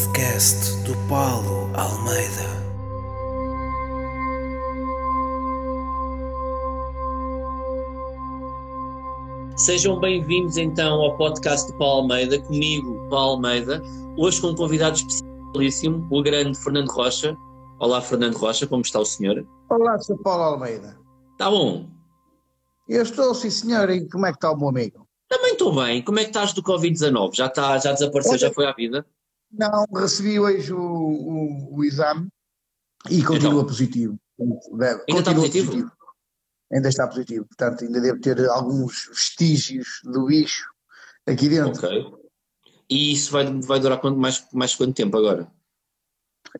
[0.00, 2.48] podcast do Paulo Almeida.
[9.56, 13.82] Sejam bem-vindos então ao podcast do Paulo Almeida, comigo, Paulo Almeida,
[14.16, 17.36] hoje com um convidado especialíssimo, o grande Fernando Rocha.
[17.78, 19.46] Olá, Fernando Rocha, como está o senhor?
[19.68, 20.16] Olá, Sr.
[20.22, 20.98] Paulo Almeida.
[21.32, 21.86] Está bom?
[22.88, 25.06] Eu estou, sim senhor, e como é que está o meu amigo?
[25.28, 26.02] Também estou bem.
[26.02, 27.34] Como é que estás do Covid-19?
[27.34, 29.04] Já, está, já desapareceu, já foi à vida?
[29.50, 32.28] Não, recebi hoje o, o, o exame
[33.08, 33.66] e continua Então?
[33.66, 34.18] positivo.
[34.38, 35.92] Ainda está continua positivo?
[36.72, 40.68] Ainda está positivo, portanto ainda deve ter alguns vestígios do bicho
[41.26, 41.84] aqui dentro.
[41.84, 42.20] Ok.
[42.88, 45.50] E isso vai, vai durar quanto, mais, mais quanto tempo agora?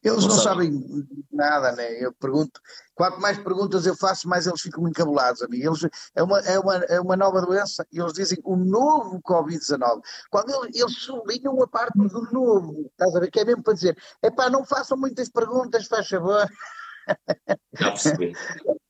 [0.05, 0.67] Eles Não não sabe.
[0.67, 2.05] sabem nada, né?
[2.05, 2.61] Eu pergunto,
[2.95, 5.69] quanto mais perguntas eu faço, mais eles ficam encabulados, amigo.
[5.69, 10.01] Eles, é, uma, é, uma, é uma nova doença e eles dizem o novo Covid-19.
[10.31, 13.31] Quando eles, eles sublinham a parte do novo, estás a ver?
[13.31, 16.49] Que é mesmo para dizer, epá, não façam muitas perguntas, faz favor.
[17.79, 18.33] Já percebi.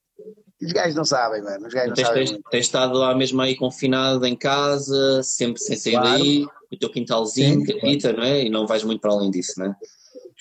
[0.63, 1.67] Os gajos não sabem, mano.
[1.67, 2.43] Os gajos não tens, sabem.
[2.51, 6.19] tens, estado lá mesmo aí confinado em casa, sempre sem sair Claro.
[6.19, 8.43] daí, o teu quintalzinho, Sim, capita, não é?
[8.45, 9.77] E não vais muito para além disso, não é?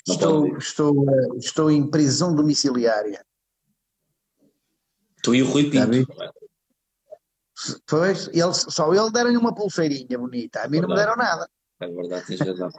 [0.07, 3.23] Não Estou, estou, eh, estou em prisão domiciliária.
[5.21, 5.69] Tu e o Rui.
[5.69, 6.07] Pinto.
[7.85, 10.61] Pois, ele, só ele deram-lhe uma pulseirinha bonita.
[10.63, 11.17] A mim não me Verdade.
[11.17, 11.49] deram nada.
[11.81, 12.69] É verdade, tens razão.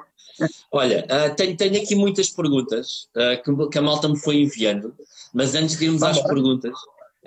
[0.72, 4.94] Olha, ah, tenho, tenho aqui muitas perguntas ah, que, que a malta me foi enviando,
[5.34, 6.34] mas antes de irmos às Vamos lá.
[6.34, 6.72] perguntas,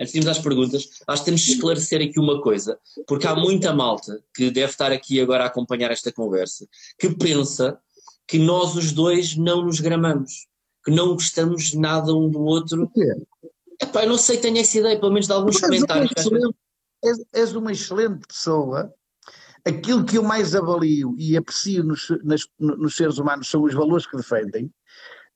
[0.00, 3.34] antes de irmos às perguntas, acho que temos de esclarecer aqui uma coisa, porque há
[3.36, 6.66] muita malta que deve estar aqui agora a acompanhar esta conversa,
[6.98, 7.78] que pensa
[8.26, 10.46] que nós os dois não nos gramamos,
[10.84, 12.90] que não gostamos nada um do outro.
[12.94, 13.04] quê?
[13.82, 16.10] Epá, eu não sei, tenho essa ideia, pelo menos de alguns comentários.
[17.04, 18.92] és, és uma excelente pessoa.
[19.64, 24.06] Aquilo que eu mais avalio e aprecio nos, nas- nos seres humanos são os valores
[24.06, 24.70] que defendem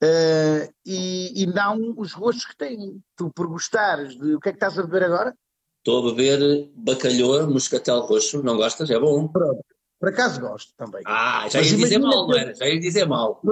[0.02, 3.02] eh, e, e não os gostos que têm.
[3.16, 4.34] Tu, por gostares de.
[4.34, 5.34] O que é que estás a beber agora?
[5.78, 8.90] Estou a beber bacalhoa, moscatel roxo, não gostas?
[8.90, 9.26] É bom.
[9.28, 9.64] Pronto.
[9.98, 11.02] Por acaso gosto também.
[11.06, 12.54] Ah, já ias dizer mal, que- não era?
[12.54, 13.42] Já ias dizer mal.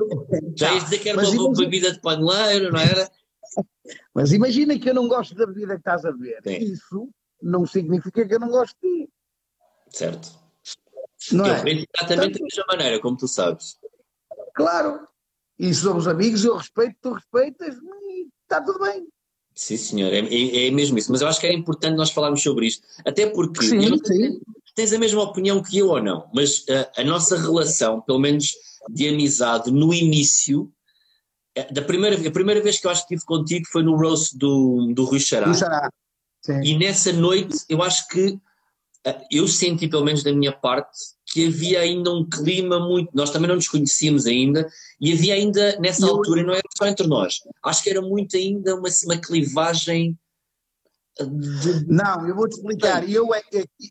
[0.56, 3.10] Já ias dizer que era uma imagina- bebida de paneleiro, não era?
[4.14, 6.40] Mas imagina que eu não gosto da bebida que estás a beber.
[6.44, 6.56] Sim.
[6.72, 7.08] Isso
[7.42, 9.10] não significa que eu não gosto de ti.
[9.90, 10.28] Certo.
[11.32, 11.62] Não eu é?
[11.98, 13.76] exatamente da mesma maneira, como tu sabes.
[14.54, 15.06] Claro.
[15.58, 19.08] E somos amigos, eu respeito, tu respeitas e está tudo bem.
[19.54, 21.10] Sim, senhor, é, é- é mesmo isso.
[21.10, 22.86] Mas eu acho que era importante nós falarmos sobre isto.
[23.04, 24.40] Até porque Sim, eu não sei sim.
[24.76, 28.52] Tens a mesma opinião que eu ou não, mas ah, a nossa relação, pelo menos
[28.90, 30.70] de amizade, no início,
[31.56, 34.36] eh, da primeira, a primeira vez que eu acho que estive contigo foi no roast
[34.38, 35.52] do, do Rui Xará.
[35.52, 35.90] Será.
[36.42, 36.60] Sim.
[36.62, 38.38] E nessa noite eu acho que
[39.04, 43.10] eh, eu senti, pelo menos da minha parte, que havia ainda um clima muito.
[43.14, 44.68] Nós também não nos conhecíamos ainda,
[45.00, 48.02] e havia ainda, nessa Eu- altura, e não era só entre nós, acho que era
[48.02, 50.16] muito ainda uma, uma clivagem.
[51.24, 53.08] De- Não, eu vou-te explicar.
[53.08, 53.42] Eu é,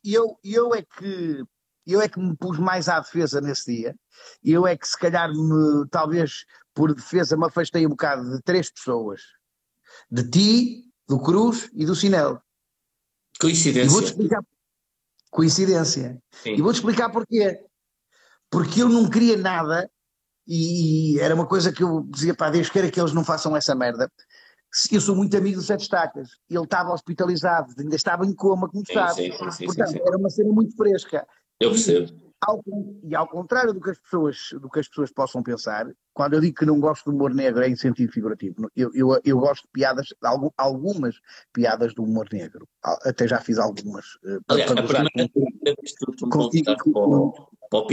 [0.03, 1.43] eu, eu, é que,
[1.87, 3.95] eu é que me pus mais à defesa nesse dia.
[4.43, 8.69] Eu é que, se calhar, me- talvez por defesa, me afastei um bocado de três
[8.71, 9.21] pessoas:
[10.11, 12.31] de ti, do Cruz e do Sinel.
[12.31, 13.99] E vou-te Coincidência.
[14.05, 14.41] explicar.
[15.31, 16.17] Coincidência.
[16.31, 16.53] Sim.
[16.55, 17.59] E vou-te explicar porquê.
[18.49, 19.89] Porque eu não queria nada
[20.47, 23.73] e era uma coisa que eu dizia, pá, Deus queira que eles não façam essa
[23.75, 24.09] merda.
[24.91, 26.29] Eu sou muito amigo do Sete Estacas.
[26.49, 29.13] Ele estava hospitalizado, ainda estava em coma, como Sim, sabe.
[29.13, 29.99] sim, sim, sim, sim, Portanto, sim.
[30.05, 31.25] era uma cena muito fresca.
[31.59, 32.25] Eu percebo.
[32.41, 32.61] Ao-
[33.03, 36.41] e ao contrário do que, as pessoas, do que as pessoas possam pensar, quando eu
[36.41, 38.69] digo que não gosto do humor negro é em sentido figurativo.
[38.75, 41.15] Eu, eu, eu gosto de piadas, algu- algumas
[41.53, 42.67] piadas do humor negro.
[42.83, 44.05] Até já fiz algumas.
[44.25, 45.09] eh, Aliás, para a primeira
[45.81, 47.01] vez que tu, me convidaste para
[47.69, 47.87] para o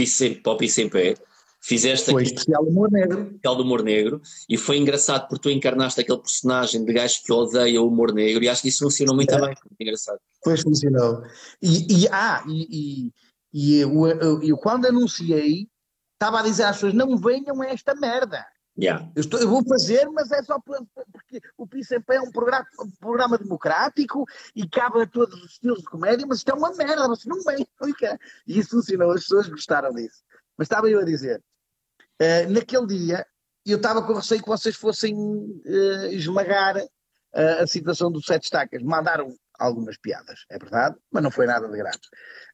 [1.65, 3.21] fizeste Foi aqui especial humor negro.
[3.23, 7.31] especial do humor negro e foi engraçado porque tu encarnaste aquele personagem de gajo que
[7.31, 9.39] odeia o humor negro e acho que isso funcionou muito É.
[9.39, 9.55] bem.
[9.79, 10.19] Engraçado.
[10.43, 11.23] Pois funcionou.
[11.61, 12.67] E, e- ah, e,
[13.07, 13.11] e,
[13.53, 15.67] e eu, eu- eu quando anunciei,
[16.15, 18.45] estava a dizer às pessoas: não venham a esta merda.
[18.77, 19.07] Yeah.
[19.15, 22.65] Eu, estou- eu vou fazer, mas é só por- porque o PCP é um programa,
[22.81, 24.25] um programa democrático
[24.55, 27.41] e cabe a todos os estilos de comédia, mas isto é uma merda, vocês não
[27.43, 27.65] vêm.
[27.85, 28.19] fica.
[28.47, 30.23] E isso funcionou, as pessoas gostaram disso.
[30.57, 31.39] Mas estava eu a dizer,
[32.23, 33.25] eh, naquele dia,
[33.65, 35.15] eu estava com receio que vocês fossem
[35.65, 38.81] eh, esmagar eh, a situação dos sete estacas.
[38.81, 41.99] Mandaram algumas piadas, é verdade, mas não foi nada de grave.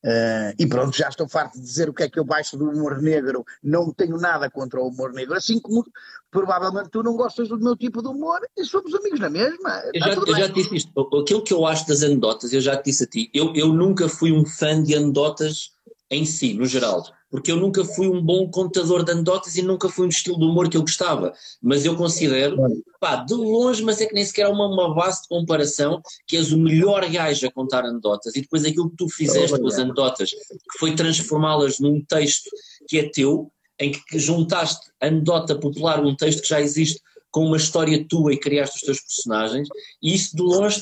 [0.03, 2.69] Eh, e pronto, já estou farto de dizer o que é que eu baixo do
[2.69, 5.83] humor negro, não tenho nada contra o humor negro, assim como
[6.29, 9.81] provavelmente tu não gostas do meu tipo de humor e somos amigos na mesma.
[9.85, 10.99] Eu Está já, eu já te disse isto.
[10.99, 14.07] Aquilo que eu acho das anedotas, eu já te disse a ti, eu, eu nunca
[14.07, 15.71] fui um fã de anedotas
[16.11, 19.87] em si, no geral, porque eu nunca fui um bom contador de anedotas e nunca
[19.87, 22.57] fui um estilo de humor que eu gostava, mas eu considero,
[22.99, 26.35] pá, de longe, mas é que nem sequer há uma, uma base de comparação, que
[26.35, 29.77] és o melhor gajo a contar anedotas e depois aquilo que tu fizeste com as
[29.77, 32.49] anedotas, que foi transformá-las num texto
[32.87, 36.99] que é teu, em que juntaste anedota popular, um texto que já existe,
[37.31, 39.67] com uma história tua e criaste os teus personagens,
[40.01, 40.81] e isso de longe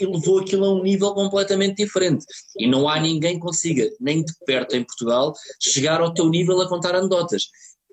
[0.00, 2.24] elevou aquilo a um nível completamente diferente.
[2.56, 6.60] E não há ninguém que consiga, nem de perto em Portugal, chegar ao teu nível
[6.60, 7.44] a contar anedotas.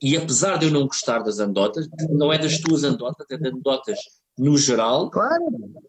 [0.02, 3.54] E apesar de eu não gostar das anedotas, não é das tuas anedotas, é das
[3.54, 4.00] anedotas
[4.38, 5.46] no geral, claro,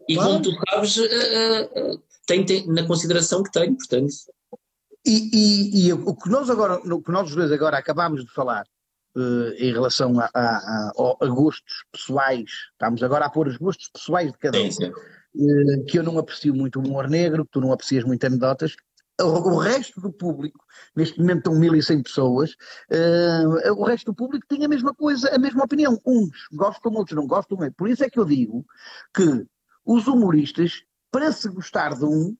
[0.07, 0.29] e claro.
[0.29, 4.13] como tu sabes, uh, uh, tem, tem, na consideração que tenho, portanto.
[5.05, 8.65] E, e, e, o que nós agora, o que nós dois agora acabámos de falar,
[9.19, 10.91] Uh, em relação a, a, a,
[11.21, 15.97] a, gostos pessoais, estamos agora a pôr os gostos pessoais de cada um, uh, que
[15.97, 18.75] eu não aprecio muito o humor negro, que tu não aprecias muito anedotas,
[19.21, 20.63] o, o resto do público,
[20.95, 22.51] neste momento estão 1100 pessoas,
[22.91, 27.15] uh, o resto do público tem a mesma coisa, a mesma opinião, uns gostam, outros
[27.15, 28.65] não gostam, por isso é que eu digo
[29.13, 29.45] que
[29.85, 32.35] os humoristas, para se gostar de um,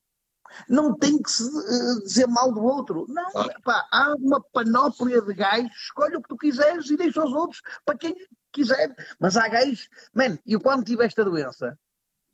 [0.68, 3.06] não tem que se uh, dizer mal do outro.
[3.08, 3.52] Não, claro.
[3.64, 7.60] pá, há uma panóplia de gajos, escolhe o que tu quiseres e deixa os outros
[7.84, 8.16] para quem
[8.52, 8.94] quiser.
[9.20, 11.78] Mas há gajos, man, eu quando tive esta doença,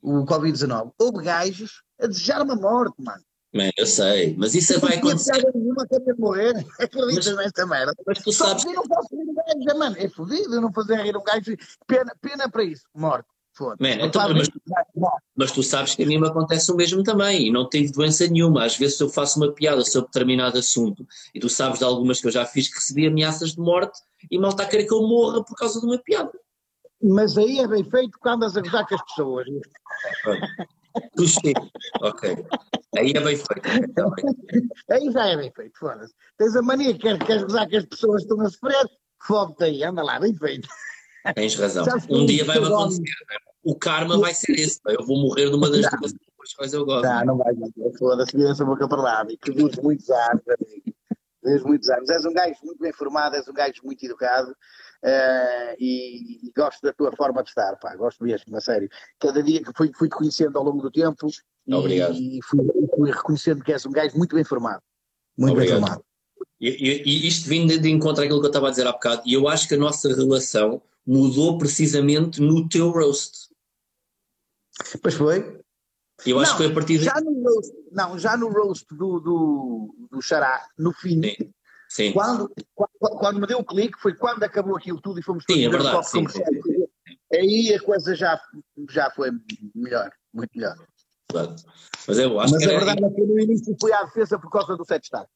[0.01, 3.23] o Covid-19, houve gajos a desejar-me a morte, mano.
[3.53, 5.41] Man, eu sei, mas isso vai acontecer.
[5.53, 7.93] Nenhuma que eu morrer, acreditas mas, nesta merda.
[8.05, 8.65] Mas tu sabes.
[8.65, 11.55] eu não posso rir um gajo, mano, é fodido eu não fazer rir um gajo.
[11.87, 13.29] Pena, pena para isso, morte.
[13.79, 14.49] Man, então, mas,
[15.35, 18.27] mas, tu sabes que a mim me acontece o mesmo também e não tenho doença
[18.27, 18.65] nenhuma.
[18.65, 22.27] Às vezes eu faço uma piada sobre determinado assunto e tu sabes de algumas que
[22.27, 23.97] eu já fiz que recebi ameaças de morte
[24.29, 26.31] e mal está a querer que eu morra por causa de uma piada.
[27.01, 29.47] Mas aí é bem feito quando andas a gozar com as pessoas.
[31.15, 31.53] Puxei.
[32.01, 32.45] ok.
[32.97, 33.93] Aí é bem feito.
[33.93, 34.69] Tá bem.
[34.91, 36.13] Aí já é bem feito, foda-se.
[36.37, 38.85] Tens a mania que queres, queres gozar que as pessoas estão a sofrer,
[39.21, 40.67] fode-te aí, anda lá, bem feito.
[41.33, 41.85] Tens razão.
[42.09, 43.03] Um dia vai-me acontecer.
[43.65, 44.79] O karma vai ser esse.
[44.85, 46.13] Eu vou morrer de uma das duas
[46.55, 47.03] coisas eu gosto.
[47.03, 47.53] Não, não vai.
[47.97, 49.25] Foda-se, vira essa boca para lá.
[49.27, 50.95] E que vives muitos anos, amigo.
[51.43, 52.09] Vives muitos anos.
[52.09, 54.51] És um gajo muito bem formado, és um gajo muito educado.
[55.03, 58.87] Uh, e, e, gosto da tua forma de estar, pá, gosto mesmo, a sério.
[59.19, 61.27] Cada dia que fui, fui te conhecendo ao longo do tempo
[61.67, 62.15] Obrigado.
[62.15, 62.59] e fui,
[62.95, 64.81] fui, reconhecendo que és um gajo muito bem formado.
[65.37, 65.79] Muito Obrigado.
[65.79, 66.05] bem formado.
[66.59, 69.21] E, e, e isto vindo de encontro àquilo que eu estava a dizer há bocado,
[69.25, 73.44] e eu acho que a nossa relação mudou precisamente no teu roast.
[75.01, 75.59] Pois foi.
[76.25, 77.05] Eu acho não, que foi a partir de...
[77.05, 81.53] já no roast, Não, já no roast do, do, do Xará, no fim, Sim.
[81.89, 82.11] Sim.
[82.13, 85.65] Quando, quando, quando, me deu o clique, foi quando acabou aquilo tudo e fomos sim,
[85.65, 86.87] é verdade, sim, sim, sim.
[87.33, 88.41] Aí a coisa já,
[88.89, 89.31] já foi
[89.73, 90.75] melhor, muito melhor.
[91.29, 91.55] Claro.
[92.07, 94.49] Mas eu acho Mas que a verdade é que no início fui à defesa por
[94.49, 95.27] causa do sete estado.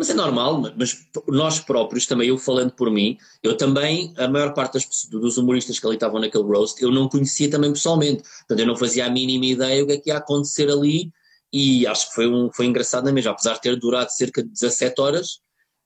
[0.00, 4.54] Mas é normal, mas nós próprios, também eu falando por mim, eu também, a maior
[4.54, 8.22] parte das, dos humoristas que ali estavam naquele roast, eu não conhecia também pessoalmente.
[8.22, 11.12] Portanto, eu não fazia a mínima ideia o que é que ia acontecer ali
[11.52, 14.48] e acho que foi, um, foi engraçado na mesma, apesar de ter durado cerca de
[14.48, 15.40] 17 horas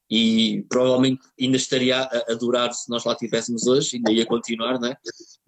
[0.08, 4.78] e provavelmente ainda estaria a, a durar se nós lá estivéssemos hoje, ainda ia continuar,
[4.78, 4.96] não é?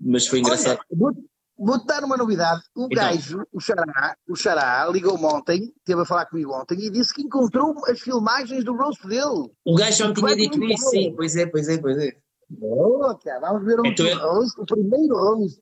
[0.01, 0.81] Mas foi engraçado.
[1.01, 1.17] Olha,
[1.59, 2.61] Vou-te dar uma novidade.
[2.75, 2.89] O Então.
[2.91, 7.23] gajo, o Xará, o Xará, ligou-me ontem, esteve a falar comigo ontem e disse que
[7.23, 9.51] encontrou as filmagens do roast dele.
[9.65, 12.13] O gajo já me tinha dito isso, sim, pois é, pois é, pois é.
[12.51, 15.59] Boa, cara, vamos ver um Então é- o primeiro roast.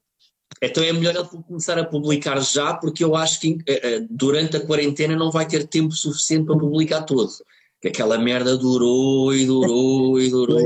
[0.62, 4.56] Então é melhor ele começar a publicar já, porque eu acho que eh, eh, durante
[4.56, 7.28] a quarentena não vai ter tempo suficiente para publicar tudo.
[7.84, 10.58] Que aquela merda durou e durou e durou.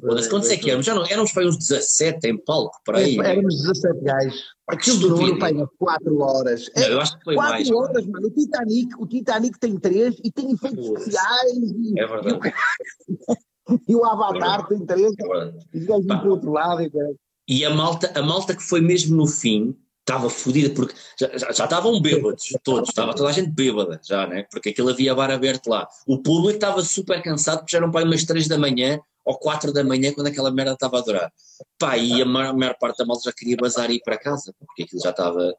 [0.00, 0.86] Foda-se, Quantos é que éramos?
[0.86, 3.18] Já não, éramos para uns 17 em palco, por aí.
[3.18, 4.44] Éramos 17 gajos.
[4.68, 6.70] Aquilo durou pai, umas 4 horas.
[6.76, 7.70] Não, eu acho que foi 4 mais.
[7.72, 8.28] horas, mano.
[8.28, 11.08] O Titanic, o Titanic tem 3 e tem efeitos Foda-se.
[11.08, 12.54] especiais e, É verdade.
[13.88, 16.18] e o Avatar tem 3 É e os gajos vão Pá.
[16.20, 16.82] para o outro lado.
[16.82, 16.90] E.
[17.48, 19.74] E a malta, a malta que foi mesmo no fim
[20.08, 24.26] estava fodida porque já, já, já estavam bêbados, todos, estava toda a gente bêbada já,
[24.26, 24.46] né?
[24.50, 25.86] Porque aquilo havia bar aberto lá.
[26.06, 29.72] O público estava super cansado porque já eram para umas 3 da manhã ou 4
[29.72, 31.32] da manhã quando aquela merda estava a durar.
[31.78, 34.18] Pá, e a maior, a maior parte da malta já queria bazar e ir para
[34.18, 35.54] casa porque aquilo já estava.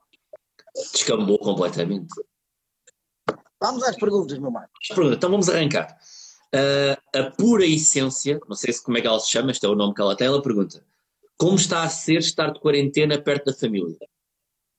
[0.91, 2.07] descambou completamente.
[3.61, 4.51] Vamos às perguntas, meu
[4.95, 5.95] pronto, Então vamos arrancar.
[6.51, 9.69] Ah, a pura essência, não sei se como é que ela se chama, este é
[9.69, 10.83] o nome que ela tem, ela pergunta:
[11.37, 13.97] Como está a ser estar de quarentena perto da família?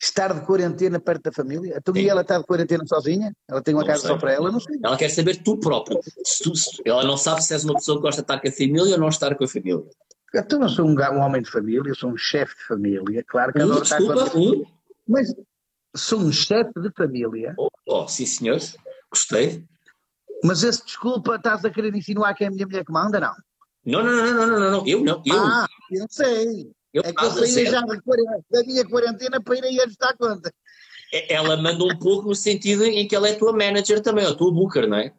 [0.02, 1.75] Estar de quarentena perto da família?
[1.76, 2.00] Então, Sim.
[2.00, 3.35] e ela está de quarentena sozinha?
[3.47, 4.09] Ela tem uma Não casa sei.
[4.11, 4.50] só para ela?
[4.50, 4.78] Não sei.
[4.83, 6.00] Ela quer saber tu próprio.
[6.25, 8.49] Se tu- se- ela não sabe se és uma pessoa que gosta de estar com
[8.49, 9.85] a família ou não estar com a família.
[10.35, 13.52] Então, eu sou um, um homem de família, eu sou um chefe de família, claro
[13.52, 14.64] que Um, adoro estar com a desculpa, um.
[15.07, 15.35] Mas
[15.95, 18.59] sou um chefe de família Oh, oh, sim, senhor.
[19.11, 19.64] Gostei.
[20.42, 23.35] Mas esse desculpa, estás a querer insinuar que é a minha mulher que manda, não?
[23.85, 24.87] Não, não, não, não, não, não, não.
[24.87, 25.37] eu não, eu.
[25.37, 26.71] Ah, eu sei.
[26.93, 30.53] Eu É que eu saí já da, minha quarentena para ir aí ajustar a conta.
[31.29, 34.53] Ela manda um pouco no sentido em que ela é tua manager também, ou tua
[34.53, 35.13] booker, não é?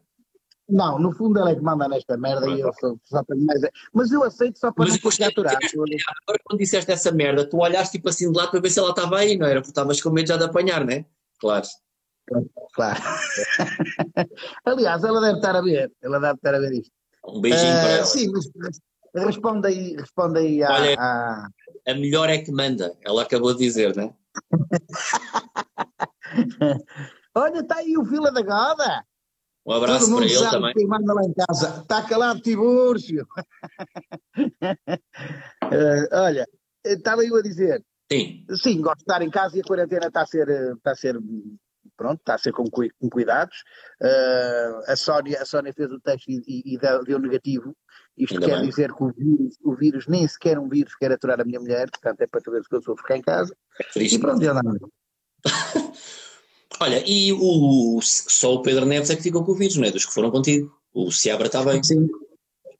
[0.70, 3.60] Não, no fundo ela é que manda nesta merda e eu sou, só tenho mais.
[3.94, 5.60] Mas eu aceito só para Mas não ficar aturado.
[5.66, 8.92] Agora, quando disseste essa merda, tu olhaste tipo assim de lado para ver se ela
[8.92, 9.60] estava aí, não era?
[9.60, 11.06] Porque estavas com medo já de apanhar, não é?
[11.40, 11.68] Claro.
[12.74, 13.01] Claro.
[14.66, 15.92] Aliás, ela deve estar a ver.
[16.01, 16.92] Ela deve estar a ver isto.
[17.28, 18.06] Um beijinho Eh, para ela.
[18.06, 20.72] Sim, mas responde aí, responde aí à.
[20.72, 21.50] Olha- à-
[21.88, 24.13] A melhor é que manda, ela acabou de dizer, não é?
[27.35, 29.03] Olha, está aí o Vila da Goda.
[29.65, 30.73] Um abraço Todo para mundo ele sabe também.
[30.73, 31.81] quem manda lá em casa.
[31.81, 33.25] Está calado, Tibúrcio.
[35.73, 36.45] Eh, olha,
[36.83, 40.23] estava eu a dizer, Sim, sim, gosto de estar em casa e a quarentena está
[40.23, 41.17] a ser, eh, está a ser
[41.95, 43.55] pronto, está a ser com, com cuidados.
[44.01, 47.73] Eh, a, Sónia, a Sónia fez o teste e, e- e deu, deu negativo.
[48.22, 48.70] Isto Ainda quer bem.
[48.70, 51.90] dizer que o vírus, o vírus nem sequer um vírus quer aturar a minha mulher,
[51.90, 53.56] portanto é para tu veres que eu sou ficar em casa.
[53.94, 54.16] triste.
[54.16, 54.62] E pronto, já não.
[56.80, 59.92] Olha, e o, só o Pedro Neves é que ficou com o vírus, não é?
[59.92, 60.72] Dos que foram contigo.
[60.94, 62.08] O Seabra está bem, Sim.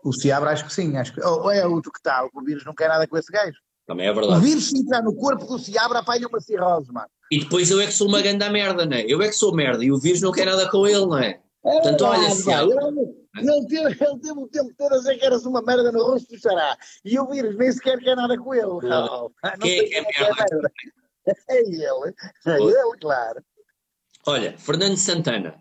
[0.04, 1.22] O Seabra acho que sim, acho que.
[1.24, 3.58] Ou é outro que está, o vírus não quer nada com esse gajo.
[3.86, 4.42] também é O verdade.
[4.44, 7.08] vírus se entrar no corpo do Seabra apanha uma cirrose, mano.
[7.32, 9.06] E depois eu é que sou uma grande merda, não é?
[9.08, 11.40] Eu é que sou merda e o vírus não quer nada com ele, não é?
[11.64, 12.76] É Portanto, olha, Seabra.
[13.36, 16.34] Ele teve, ele teve o tempo todo a dizer que eras uma merda no rosto
[16.34, 16.78] do xará.
[17.06, 18.66] E o vírus nem sequer quer nada com ele.
[18.66, 20.72] Não, não Quem é que é merda?
[21.48, 21.86] É ele.
[22.46, 23.44] É ele, claro.
[24.28, 25.56] Olha, Fernando Santana,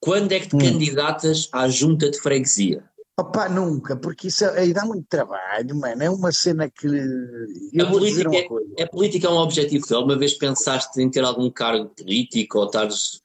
[0.00, 0.60] quando é que te Hum.
[0.60, 2.84] candidatas à junta de freguesia?
[3.18, 6.02] Opa, nunca, porque isso aí dá muito trabalho, mano.
[6.02, 6.86] É uma cena que.
[6.86, 8.74] Eu A vou dizer política uma é- coisa.
[8.82, 9.98] A política é um objetivo teu?
[9.98, 13.20] Alguma vez pensaste em ter algum cargo político ou estares.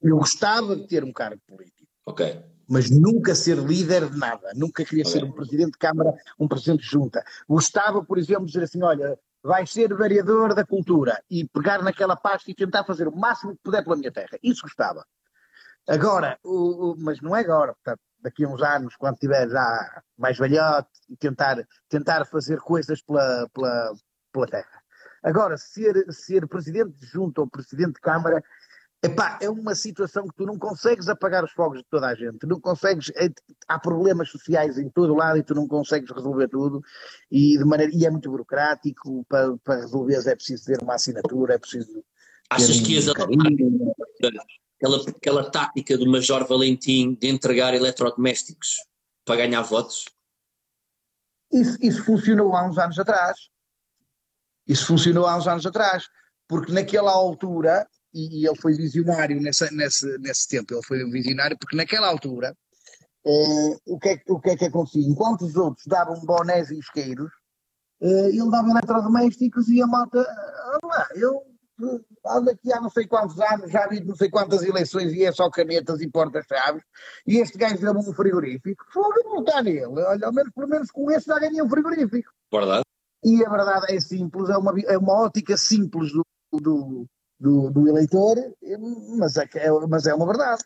[0.00, 1.88] Eu gostava de ter um cargo político.
[2.06, 2.40] Ok.
[2.68, 6.82] Mas nunca ser líder de nada, nunca queria ser um presidente de Câmara, um presidente
[6.82, 7.24] de junta.
[7.48, 12.16] Gostava, por exemplo, de dizer assim, olha, vais ser vereador da cultura e pegar naquela
[12.16, 14.38] pasta e tentar fazer o máximo que puder pela minha terra.
[14.42, 15.04] Isso gostava.
[15.88, 20.02] Agora, o, o- mas não é agora, portanto, daqui a uns anos, quando tiver já
[20.16, 23.92] mais velhote, e tentar, tentar fazer coisas pela, pela,
[24.32, 24.82] pela terra.
[25.24, 28.42] Agora, ser, ser presidente de junta ou presidente de Câmara
[29.04, 32.46] Epá, é uma situação que tu não consegues apagar os fogos de toda a gente,
[32.46, 33.28] não consegues, é-
[33.66, 36.80] há problemas sociais em todo lado e tu não consegues resolver tudo
[37.28, 41.54] e, de maneira, e é muito burocrático, para, para resolveres é preciso ter uma assinatura,
[41.54, 42.04] é preciso
[42.48, 43.94] Achas um que ias carinho.
[44.76, 48.76] aquela, aquela tática do Major Valentim de entregar eletrodomésticos
[49.24, 50.04] para ganhar votos?
[51.50, 53.48] Isso, isso funcionou há uns anos atrás.
[54.66, 56.08] Isso funcionou há uns anos atrás,
[56.46, 61.10] porque naquela altura, e, e ele foi visionário nessa, nesse, nesse tempo, ele foi um
[61.10, 62.54] visionário, porque naquela altura,
[63.26, 65.06] eh, o, que é, que- o que é que acontecia?
[65.06, 67.30] Enquanto os outros davam bonés e isqueiros,
[68.02, 71.40] eh, ele dava eletrodomésticos e a malta, ah, lá, eu
[71.82, 75.24] eh, ando aqui há não sei quantos anos, já vi não sei quantas eleições e
[75.24, 76.82] é só canetas e porta-chaves,
[77.26, 81.10] e este gajo deu-me um frigorífico, fogo está nele, olha, ao menos, pelo menos com
[81.10, 82.30] esse já ganhei um frigorífico.
[82.52, 82.82] Verdade?
[83.24, 86.26] E a verdade é simples, é uma, é uma ótica simples do,
[86.60, 87.06] do,
[87.42, 88.36] do, do eleitor,
[89.18, 90.62] mas é, é- mas é uma verdade.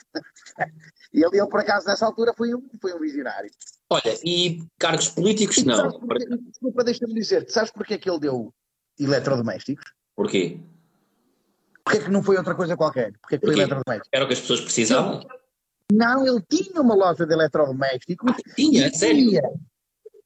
[1.12, 3.50] Ele, ele, por acaso, nessa altura, foi um, foi um visionário.
[3.88, 5.98] Olha, e cargos políticos E não.
[6.00, 8.52] porquê- desculpa, deixa-me dizer, sabes porque é que ele deu
[9.00, 9.84] eletrodomésticos?
[10.14, 10.60] Porquê?
[11.82, 13.12] Porque é que não foi outra coisa qualquer?
[13.22, 13.60] Porque é que foi Porquê?
[13.62, 14.08] eletrodomésticos?
[14.12, 15.20] Era o que as pessoas precisavam?
[15.90, 18.34] Não, ele tinha uma loja de eletrodomésticos.
[18.54, 19.16] Tinha, e sério.
[19.30, 19.42] tinha-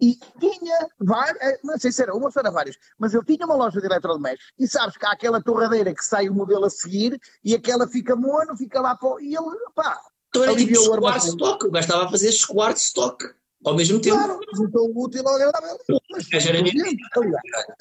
[0.00, 3.44] E tinha várias, não sei se era uma ou se era várias, mas ele tinha
[3.44, 6.70] uma loja de eletrodomésticos e sabes que há aquela torradeira que sai o modelo a
[6.70, 9.22] seguir e aquela fica mono, fica lá para.
[9.22, 11.30] E ele, pá, Então era tipo o armazém.
[11.30, 11.66] stock.
[11.66, 13.28] O gajo estava a fazer escoar de stock
[13.64, 14.16] ao mesmo tempo.
[14.16, 14.40] Claro,
[14.74, 15.78] o útil ao agradável.
[16.10, 16.26] Mas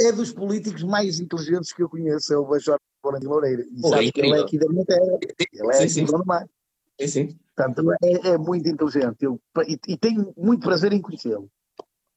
[0.02, 2.80] é dos políticos mais inteligentes que eu conheço, é o Bajor
[3.20, 3.64] de Loureiro.
[3.64, 5.06] E sabe é que ele é aqui da minha terra.
[5.54, 6.06] Ele é Sim, sim.
[6.06, 6.46] do Mar.
[7.00, 7.40] Sim, sim.
[7.56, 9.24] Portanto, é, é muito inteligente.
[9.24, 11.50] Eu, e, e tenho muito prazer em conhecê-lo.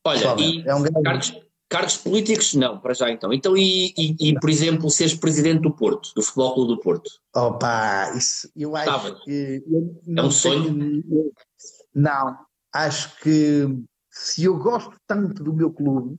[0.05, 1.03] Olha, e É um grande.
[1.03, 3.33] cargos, cargos políticos não, para já então.
[3.33, 7.11] Então, e, e, e, por exemplo, seres presidente do Porto, do Futebol Clube do Porto?
[7.35, 9.21] Opa, isso, eu acho Gostava.
[9.25, 9.63] que.
[9.67, 11.33] eu É um tenho- eu-
[11.95, 12.37] não,
[12.75, 13.67] acho que
[14.11, 16.17] se eu gosto tanto do meu clube,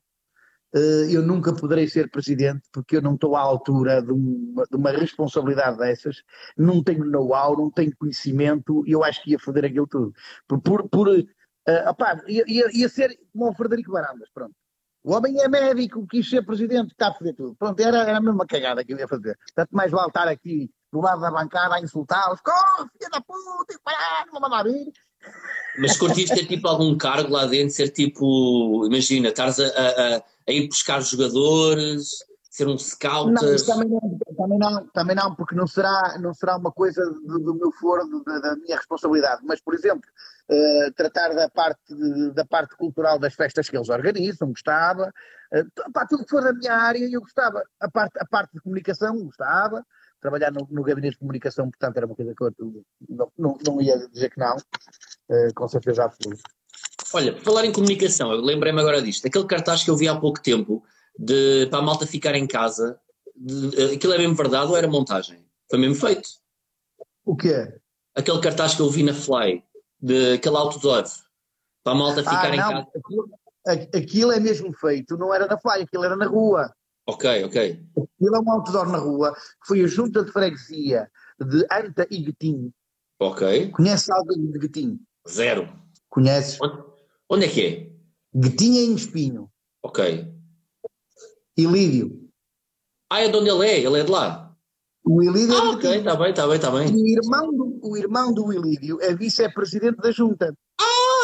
[0.76, 4.76] eh, eu nunca poderei ser presidente porque eu não estou à altura de uma, de
[4.76, 6.24] uma responsabilidade dessas,
[6.58, 10.14] não tenho know-how, não tenho conhecimento, e eu acho que ia foder aquilo tudo.
[10.48, 11.10] Por, por, por
[11.68, 14.56] eh, opá, ia, ia, ia ser como o Frederico Barandas, pronto.
[15.04, 17.56] O homem é médico, quis ser presidente, está a foder tudo.
[17.56, 19.38] Pronto, era, era a mesma cagada que eu ia fazer.
[19.54, 23.74] Tanto mais vale estar aqui do lado da bancada a insultá-los, corre, filha da puta,
[23.74, 24.94] e parar, não mandar vir,
[25.80, 30.52] Mas curtiste ter tipo algum cargo lá dentro, ser tipo, imagina, estares a, a, a
[30.52, 32.10] ir buscar jogadores,
[32.54, 33.32] ser um scout.
[33.32, 37.40] Não, também não, também não, também não, porque não será, não será uma coisa do,
[37.40, 39.42] do meu foro, da, da, minha responsabilidade.
[39.44, 40.08] Mas, por exemplo,
[40.50, 41.94] uh, tratar da parte,
[42.34, 45.14] da parte cultural das festas que eles organizam, gostava.
[45.54, 47.64] Uh, pá, tudo que for da minha área, eu gostava.
[47.80, 49.86] A parte, a parte de comunicação, gostava.
[50.22, 52.54] Trabalhar no, no gabinete de comunicação, portanto, era uma coisa que eu
[53.10, 56.42] não, não, não ia dizer que não, uh, com certeza absoluta.
[57.14, 59.28] Olha, por falar em comunicação, eu lembrei-me agora disto.
[59.28, 60.84] Aquele cartaz que eu vi há pouco tempo
[61.20, 63.00] de, para a malta ficar em casa,
[63.36, 65.46] de, aquilo é mesmo verdade ou era montagem?
[65.70, 66.30] Foi mesmo feito.
[67.26, 67.72] O quê?
[68.16, 69.64] Aquele cartaz que eu vi na Fly,
[70.04, 71.06] de aquele outdoor,
[71.82, 72.88] para a malta ah, ficar ah, em casa.
[72.94, 73.30] Aquilo,
[73.96, 76.74] aquilo é mesmo feito, não era na Fly, aquilo era na rua.
[77.08, 77.82] Ok, ok.
[77.92, 82.18] Aquilo é um outdoor na rua, que foi a junta de freguesia de Anta e
[82.22, 82.74] Guetim.
[83.20, 83.72] Ok.
[83.72, 85.00] Conhece alguém de Guetim?
[85.30, 85.74] Zero.
[86.10, 86.60] Conheces?
[86.62, 86.84] Onde,
[87.30, 88.38] onde é que é?
[88.38, 89.50] Guetim é em Espinho.
[89.82, 90.28] Ok.
[91.56, 92.30] Ilírio.
[93.10, 93.80] Ah, é de onde ele é?
[93.80, 94.54] Ele é de lá?
[95.06, 96.88] O Ilírio ah, é ok, está bem, está bem, está bem.
[96.88, 100.54] O irmão do, o irmão do Ilírio é vice-presidente da junta.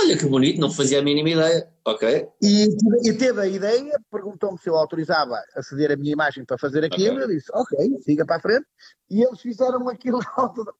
[0.02, 1.68] Olha que bonito, não fazia a mínima ideia.
[1.86, 2.28] Ok.
[2.42, 2.68] E,
[3.04, 6.84] e teve a ideia, perguntou-me se eu autorizava a ceder a minha imagem para fazer
[6.86, 7.24] aquilo, okay.
[7.24, 8.66] eu disse, ok, siga para a frente.
[9.10, 10.20] E eles fizeram aquilo.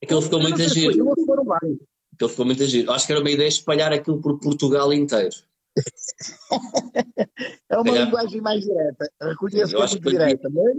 [0.02, 1.12] Aquilo ficou muito giro.
[2.14, 2.92] Aquilo ficou muito giro.
[2.92, 5.36] Acho que era uma ideia espalhar aquilo por Portugal inteiro
[7.70, 9.10] é uma calhar, linguagem mais direta.
[9.22, 10.78] Reconheço que é muito direta, mas.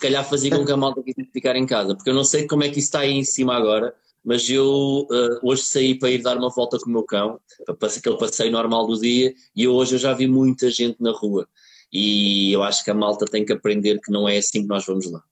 [0.00, 2.62] Calhar fazia com que a malta quisesse ficar em casa, porque eu não sei como
[2.62, 3.92] é que isso está aí em cima agora,
[4.28, 8.18] mas eu uh, hoje saí para ir dar uma volta com o meu cão, aquele
[8.18, 11.48] passeio normal do dia, e hoje eu já vi muita gente na rua.
[11.90, 14.84] E eu acho que a malta tem que aprender que não é assim que nós
[14.84, 15.24] vamos lá.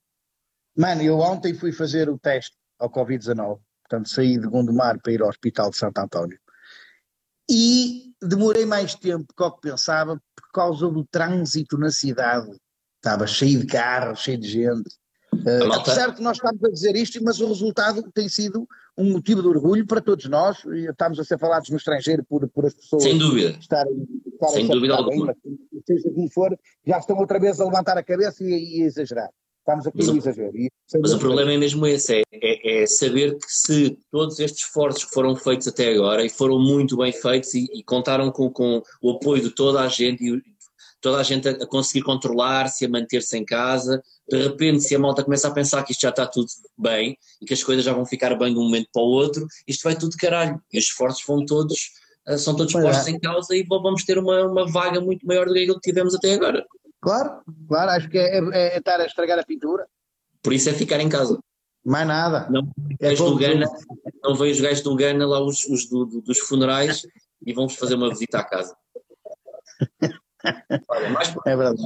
[0.74, 5.20] Mano, eu ontem fui fazer o teste ao Covid-19, portanto saí de Gondomar para ir
[5.20, 6.38] ao Hospital de Santo António.
[7.50, 12.50] E demorei mais tempo do que pensava por causa do trânsito na cidade.
[12.96, 14.88] Estava cheio de carros, cheio de gente.
[15.46, 18.66] Uh, apesar de que nós estamos a dizer isto, mas o resultado tem sido
[18.98, 20.58] um motivo de orgulho para todos nós.
[20.64, 23.50] Estamos a ser falados no estrangeiro por, por as pessoas Sem dúvida.
[23.50, 25.36] estarem, estarem Sem dúvida alguma.
[25.86, 29.30] Seja como for, já estão outra vez a levantar a cabeça e, e a exagerar.
[29.60, 30.52] Estamos aqui mas, no exagero.
[31.00, 35.04] mas o problema é mesmo esse, é, é, é, saber que se todos estes esforços
[35.04, 38.80] que foram feitos até agora e foram muito bem feitos e, e contaram com, com,
[39.02, 40.40] o apoio de toda a gente e
[41.06, 45.22] toda a gente a, conseguir controlar-se, a manter-se em casa, de repente se a malta
[45.22, 48.04] começa a pensar que isto já está tudo bem e que as coisas já vão
[48.04, 50.60] ficar bem de um momento para o outro, isto vai tudo de caralho.
[50.72, 51.92] E os esforços vão todos,
[52.26, 53.10] eh, são todos postos é.
[53.12, 56.12] em causa e vamos ter uma, uma vaga muito maior do que aquilo que tivemos
[56.12, 56.66] até agora.
[57.00, 59.86] Claro, claro, acho que é, é, é estar a estragar a pintura.
[60.42, 61.38] Por isso é ficar em casa.
[61.84, 62.48] Mais nada.
[62.50, 63.66] Não, é do Gana,
[64.24, 67.06] não veio os gajos do Gana lá, os, os do, do, dos funerais,
[67.46, 68.76] e vamos fazer uma visita à casa.
[70.88, 71.34] Olha, mais...
[71.46, 71.82] É verdade.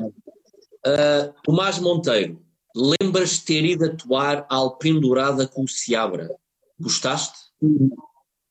[0.86, 2.40] Uh, Tomás Monteiro,
[2.74, 6.30] lembras de ter ido atuar ao Pendurada com o Seabra?
[6.78, 7.38] Gostaste?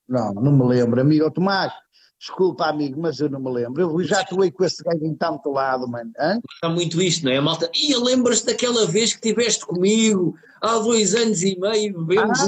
[0.08, 1.30] Não, não me lembro, amigo.
[1.32, 1.74] Tomás,
[2.20, 3.82] Desculpa, amigo, mas eu não me lembro.
[3.82, 6.12] Eu já atuei com esse gajo em tanto lado, mano.
[6.20, 6.38] Hã?
[6.62, 7.72] Há muito isto, não é, malta?
[7.74, 12.38] E lembras-te daquela vez que estiveste comigo há dois anos e meio, bebemos.
[12.42, 12.48] Ah,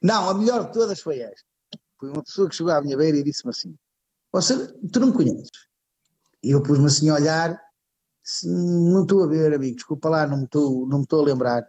[0.00, 1.44] não, a melhor de todas foi esta.
[1.98, 3.74] Foi uma pessoa que chegou à minha beira e disse-me assim:
[4.32, 5.50] Você, tu não me conheces?
[6.42, 7.60] E eu pus-me assim a olhar,
[8.44, 11.66] não estou a ver, amigo, desculpa lá, não me estou, não me estou a lembrar.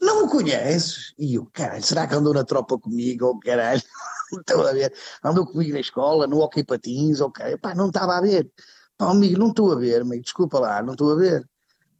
[0.00, 1.14] Não me conheces?
[1.18, 3.26] E eu, caralho, será que andou na tropa comigo?
[3.26, 3.82] Ou caralho,
[4.32, 4.92] não estou a ver.
[5.24, 7.56] Andou comigo na escola, no hockey patins, ok.
[7.58, 8.50] Pá, não estava a ver.
[8.96, 11.48] Pá, amigo, não estou a ver, amigo, desculpa lá, não estou a ver.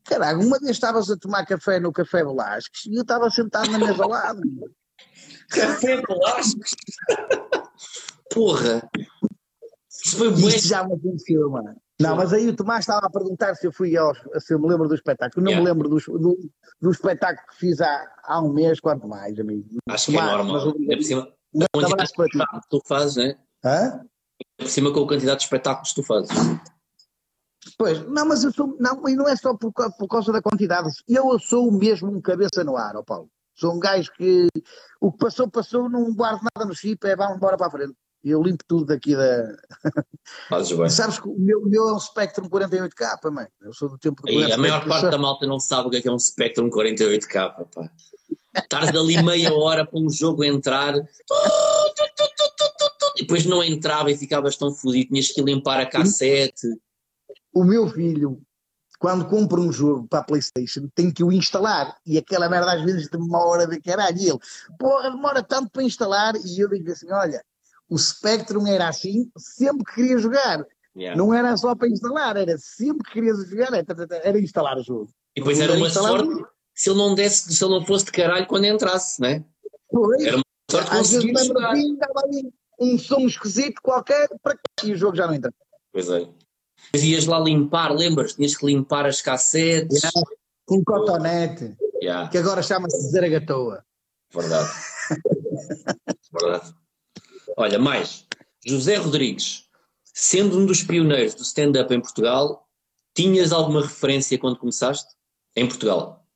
[0.04, 3.78] Caralho, uma vez estavas a tomar café no Café Velasquez e eu estava sentado na
[3.78, 4.40] mesa ao lado.
[5.48, 6.74] café Velasquez?
[8.32, 8.88] Porra!
[10.04, 10.48] Isso foi muito.
[10.48, 11.74] Isto já me aconteceu, mano.
[12.00, 14.68] Não, mas aí o Tomás estava a perguntar se eu fui aos, se eu me
[14.68, 15.42] lembro do espetáculo.
[15.42, 15.64] Não yeah.
[15.64, 19.66] me lembro do, do, do, espetáculo que fiz há, há um mês, quanto mais, amigo.
[19.88, 20.74] Acho Tomás, que é normal.
[20.78, 23.38] Mas, é por cima, não, a quantidade de espetáculos que tu fazes, né?
[23.64, 24.00] Hã?
[24.58, 26.30] É por cima com a quantidade de espetáculos que tu fazes.
[27.78, 30.90] Pois, não, mas eu sou, não, e não é só por, por causa da quantidade.
[31.08, 33.30] Eu sou mesmo um cabeça no ar, ó Paulo.
[33.54, 34.48] Sou um gajo que
[35.00, 37.94] o que passou, passou, não guardo nada no chip, é vamos embora para a frente
[38.30, 39.56] eu limpo tudo daqui da.
[40.48, 40.88] Fazes bem.
[40.90, 43.46] Sabes que o meu, o meu é um Spectrum 48K, mãe.
[43.60, 46.02] Eu sou do tempo E a maior parte da malta não sabe o que é,
[46.02, 47.90] que é um Spectrum 48K, pá.
[48.56, 50.94] Estás ali meia hora para um jogo entrar.
[53.16, 56.66] E depois não entrava e ficavas tão fodido, tinhas que limpar a cassete.
[57.52, 58.40] O meu filho,
[58.98, 61.96] quando compra um jogo para a Playstation, tem que o instalar.
[62.04, 64.18] E aquela merda às vezes demora de caralho.
[64.18, 64.38] E ele,
[64.78, 66.34] porra, demora tanto para instalar.
[66.36, 67.42] E eu digo assim: olha,
[67.88, 70.66] O Spectrum era assim, sempre que queria jogar.
[70.96, 71.16] Yeah.
[71.16, 73.84] Não era só para instalar, era sempre que querias jogar, era,
[74.22, 75.08] era instalar o jogo.
[75.36, 76.44] E depois era uma sorte
[76.74, 79.44] se ele não desse, se ele não fosse de caralho quando entrasse, né?
[79.90, 80.22] Pois.
[80.22, 81.74] Era uma sorte Às vezes jogar.
[81.74, 85.52] que dava ali um som esquisito qualquer para e o jogo já não entra.
[85.92, 86.28] Pois é.
[86.92, 88.34] Mas ias lá limpar, lembras?
[88.34, 90.02] Tinhas que limpar as cassetes.
[90.66, 93.82] Com cotonete, Yeah, que agora chama-se Zaragatoa.
[94.34, 94.68] verdade.
[96.32, 96.74] verdade.
[97.56, 98.26] Olha, mais.
[98.64, 99.64] José Rodrigues,
[100.04, 102.68] sendo um dos pioneiros do stand-up em Portugal,
[103.14, 105.14] tinhas alguma referência quando começaste?
[105.58, 106.26] Em Portugal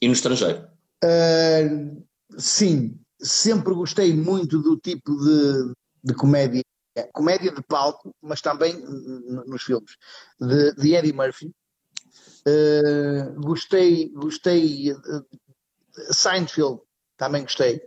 [0.00, 0.66] e no estrangeiro?
[1.04, 2.02] Uh,
[2.38, 6.62] sim, sempre gostei muito do tipo de, de comédia,
[7.12, 8.74] comédia de palco, mas também
[9.46, 9.96] nos filmes,
[10.40, 11.52] de, de Eddie Murphy.
[12.46, 15.26] Uh, gostei, gostei, uh,
[16.10, 16.80] Seinfeld,
[17.18, 17.82] também gostei.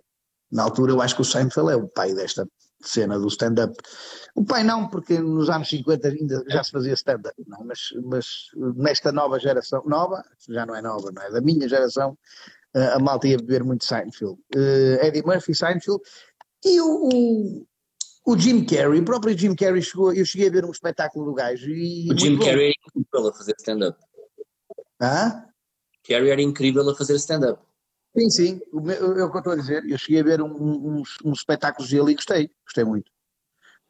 [0.52, 2.48] Na altura eu acho que o Seinfeld é o pai desta
[2.82, 3.76] cena do stand-up.
[4.36, 8.26] O pai não, porque nos anos 50 ainda já se fazia stand-up, não, mas, mas
[8.76, 11.32] nesta nova geração, nova, já não é nova, não é?
[11.32, 12.18] Da minha geração,
[12.76, 14.38] Uh, a malta ia beber muito Seinfeld.
[14.56, 16.00] Uh, Eddie Murphy, Seinfeld.
[16.64, 17.66] E o, o,
[18.28, 21.34] o Jim Carrey, o próprio Jim Carrey chegou, eu cheguei a ver um espetáculo do
[21.34, 22.12] gajo e...
[22.12, 22.46] O Jim bom.
[22.46, 24.00] Carrey era incrível a fazer stand-up.
[25.02, 25.46] Hã?
[26.08, 27.62] Carrey era incrível a fazer stand-up.
[28.18, 29.86] Sim, sim, é o que eu estou a dizer.
[29.88, 33.12] Eu cheguei a ver um, um, uns espetáculos dele e gostei, gostei muito,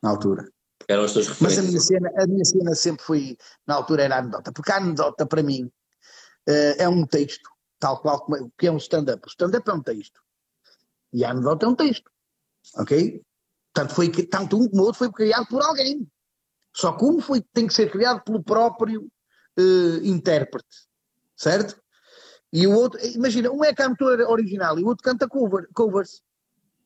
[0.04, 0.52] na altura.
[0.86, 4.16] Eram as tuas Mas a minha, cena, a minha cena sempre foi, na altura, era
[4.16, 5.72] a anedota, porque a anedota, para mim,
[6.46, 9.26] eh, é um texto, tal qual como o que é um stand-up.
[9.26, 10.22] O stand-up é um texto.
[11.14, 12.12] E a anedota é um texto.
[12.76, 13.22] Ok?
[13.72, 16.06] Tanto, foi, tanto um como o outro foi criado por alguém.
[16.76, 19.10] Só que um foi, tem que ser criado pelo próprio
[19.58, 20.86] eh, intérprete.
[21.36, 21.82] Certo?
[22.52, 26.22] E o outro, imagina, um é cantor original e o outro canta cover, covers.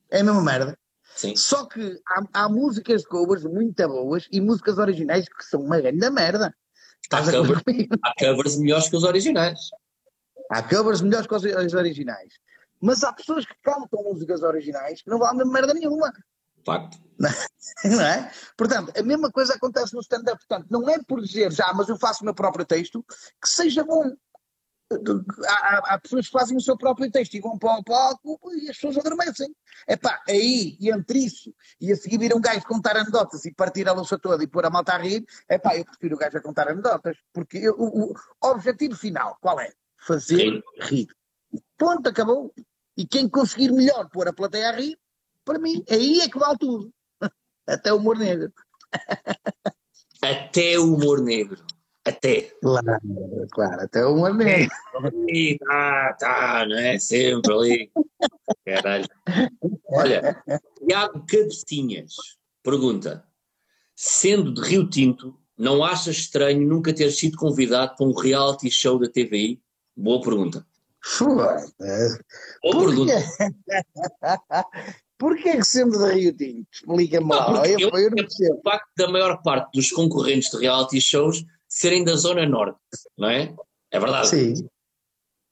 [0.10, 0.78] É a mesma merda.
[1.16, 1.36] Sim.
[1.36, 5.80] Só que há, há músicas de covers muito boas e músicas originais que são uma
[5.80, 6.56] grande merda.
[7.12, 7.62] A cover-?
[8.04, 9.60] Há covers melhores que os originais.
[10.50, 12.34] Há covers melhores que os os originais.
[12.82, 16.12] Mas há pessoas que cantam músicas originais que não valem merda nenhuma.
[16.66, 16.98] Facto.
[17.86, 18.32] Não é?
[18.58, 20.38] Portanto, a mesma coisa acontece no stand-up.
[20.48, 23.04] Portanto, não é por dizer já, mas eu faço o meu próprio texto,
[23.42, 24.12] que seja bom.
[25.48, 28.76] Há, pessoas que fazem o seu próprio texto e vão para o palco e as
[28.76, 29.54] pessoas adormecem.
[29.88, 33.54] É pá, aí, e entre isso, e a seguir vir um gajo contar anedotas e
[33.54, 36.20] partir a louça toda e pôr a malta a rir, é pá, eu prefiro o
[36.20, 37.18] gajo a contar anedotas.
[37.34, 38.16] Porque eu- o, o
[38.48, 39.72] objetivo final, qual é?
[39.98, 40.64] Fazer Rir.
[40.82, 41.08] rir.
[41.78, 42.54] Ponto, acabou.
[42.98, 44.98] E quem conseguir melhor pôr a plateia a rir,
[45.46, 46.94] para mim, aí é que vale tudo.
[47.68, 48.52] Até o humor negro.
[50.22, 51.64] Até o humor negro.
[52.06, 52.52] Até.
[52.62, 53.00] Claro,
[53.52, 54.72] claro, até o humor negro.
[55.04, 56.98] Ali, tá, tá, não é?
[56.98, 57.92] Sempre ali.
[58.66, 59.06] Caralho.
[59.90, 60.44] Olha,
[60.88, 62.14] Tiago Cabecinhas
[62.64, 63.24] pergunta:
[63.96, 68.98] sendo de Rio Tinto, não achas estranho nunca ter sido convidado para um reality show
[68.98, 69.62] da TVI?
[69.96, 70.66] Boa pergunta.
[72.64, 73.14] Boa pergunta.
[75.18, 76.68] Porquê que sendo de Rio Tinto?
[76.72, 77.46] Explica-me lá.
[77.46, 78.10] porque Eu, eu-
[78.40, 78.56] eu.
[78.56, 82.78] O facto da maior parte dos concorrentes de reality shows serem da Zona Norte,
[83.18, 83.56] não é?
[83.92, 84.28] É verdade.
[84.28, 84.54] Sim.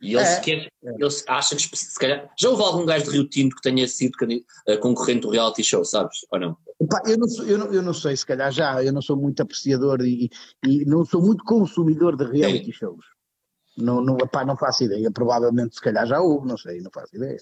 [0.01, 0.41] E eles, É.
[0.41, 2.29] querem, eles acham que se calhar.
[2.39, 4.13] Já houve algum gajo de Rio Tinto que tenha sido
[4.67, 6.19] eh, concorrente do reality show, sabes?
[6.32, 6.58] Ou não?
[6.82, 9.17] Epá, eu, não sou- eu, não, eu não sei, se calhar já, eu não sou
[9.17, 10.29] muito apreciador e,
[10.65, 13.05] e não sou muito consumidor de reality shows.
[13.77, 15.10] Não, não, epá, não faço ideia.
[15.12, 17.38] Provavelmente, se calhar já houve, não sei, não faço ideia.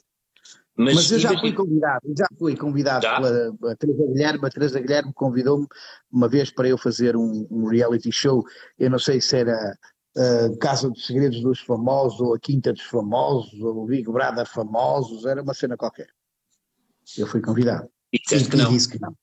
[0.77, 3.19] Mas, Mas, eu já fui convidado, já fui convidado Já?
[3.19, 4.45] pela Teresa Guilherme.
[4.45, 5.65] A Teresa Guilherme convidou-me
[6.11, 8.45] uma vez para eu fazer um, um reality show.
[8.77, 9.75] Eu não sei se era
[10.15, 14.45] uh, Casa dos Segredos dos Famosos, ou a Quinta dos Famosos, ou o Big Brother
[14.45, 16.09] Famosos, era uma cena qualquer.
[17.17, 17.89] Eu fui convidado.
[18.13, 18.69] e disseste que não.
[18.71, 19.15] disse que não.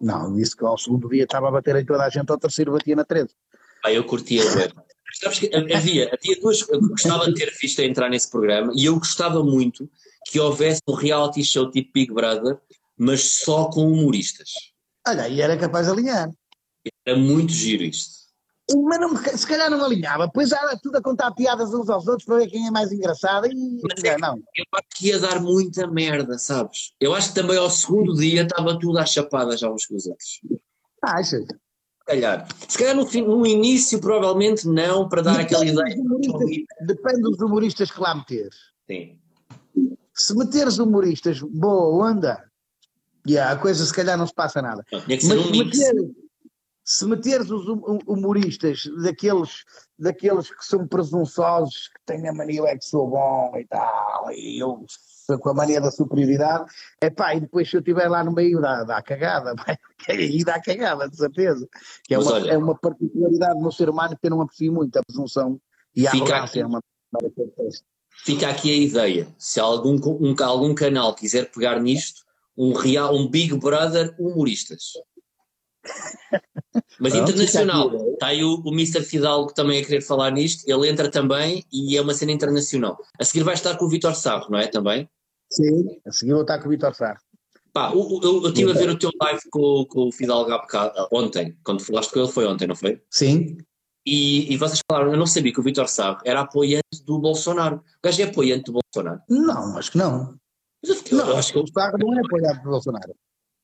[0.00, 2.72] Não, disse que ao segundo dia estava a bater em toda a gente, ao terceiro
[2.72, 3.34] batia na Teresa.
[3.84, 4.42] Ah, eu curtia.
[5.12, 6.66] Sabes que havia, havia duas.
[6.68, 9.90] Eu gostava de ter visto a entrar nesse programa e eu gostava muito
[10.30, 12.58] que houvesse um reality show tipo Big Brother,
[12.98, 14.50] mas só com humoristas.
[15.06, 16.30] Olha, e era capaz de alinhar.
[17.06, 18.16] Era muito giro isto.
[18.84, 22.24] Mas não, se calhar não alinhava, pois era tudo a contar piadas uns aos outros
[22.24, 24.34] para ver quem é mais engraçado e Mas é não.
[24.56, 26.92] Eu acho que ia dar muita merda, sabes?
[27.00, 30.06] Eu acho que também ao segundo dia estava tudo às chapadas já uns com os
[30.06, 30.40] outros.
[31.00, 31.44] Achas?
[31.44, 32.48] Se calhar.
[32.68, 35.96] Se calhar no, fim- no início, provavelmente não, para dar aquela ideia.
[36.86, 38.56] Depende dos humoristas que lá meteres.
[38.90, 39.20] Sim.
[40.16, 42.42] Se meteres humoristas boa onda,
[43.28, 44.82] yeah, a coisa se calhar não se passa nada.
[44.88, 45.78] Tinha que ser Mas um se mix.
[45.78, 46.14] meter,
[46.84, 49.64] se meteres os hum- humoristas daqueles,
[49.98, 54.58] daqueles que são presunçosos, que têm a mania é que sou bom e tal, e
[54.62, 54.84] eu
[55.40, 58.60] com a mania da superioridade, é pá, e depois se eu estiver lá no meio
[58.60, 59.76] dá, dá cagada, pá,
[60.08, 61.68] aí dá cagada, de certeza.
[62.04, 64.72] Que é, Mas uma, olha- é uma particularidade no ser humano que eu não aprecio
[64.72, 65.60] muito, a presunção
[65.96, 66.60] e a Fica arrogância.
[66.60, 66.60] aqui.
[66.60, 66.80] É uma
[68.24, 69.28] Fica aqui a ideia.
[69.38, 72.22] Se algum, um, algum canal quiser pegar nisto,
[72.56, 74.92] um real, um Big Brother humoristas.
[76.98, 78.12] Mas Pronto, internacional.
[78.14, 79.02] Está aí o, o Mr.
[79.02, 80.64] Fidalgo também a querer falar nisto.
[80.66, 82.98] Ele entra também e é uma cena internacional.
[83.20, 84.66] A seguir vai estar com o Vitor Sarro, não é?
[84.66, 85.08] Também.
[85.50, 87.20] Sim, a seguir vou estar com o Vitor Sarro.
[87.72, 90.58] Pá, o- eu, eu estive a ver o teu live com, com o Fidalgo há
[90.58, 91.56] bocado, ontem.
[91.62, 93.00] Quando falaste com ele foi ontem, não foi?
[93.10, 93.58] Sim,
[94.06, 97.76] E, e vocês falaram, eu não sabia que o Vitor Sarro era apoiante do Bolsonaro.
[97.78, 99.20] O gajo é apoiante do Bolsonaro.
[99.28, 100.38] não, acho que não.
[100.82, 103.14] Mas eu, fiquei- eu Não, acho que o Sarro não é apoiado por Bolsonaro.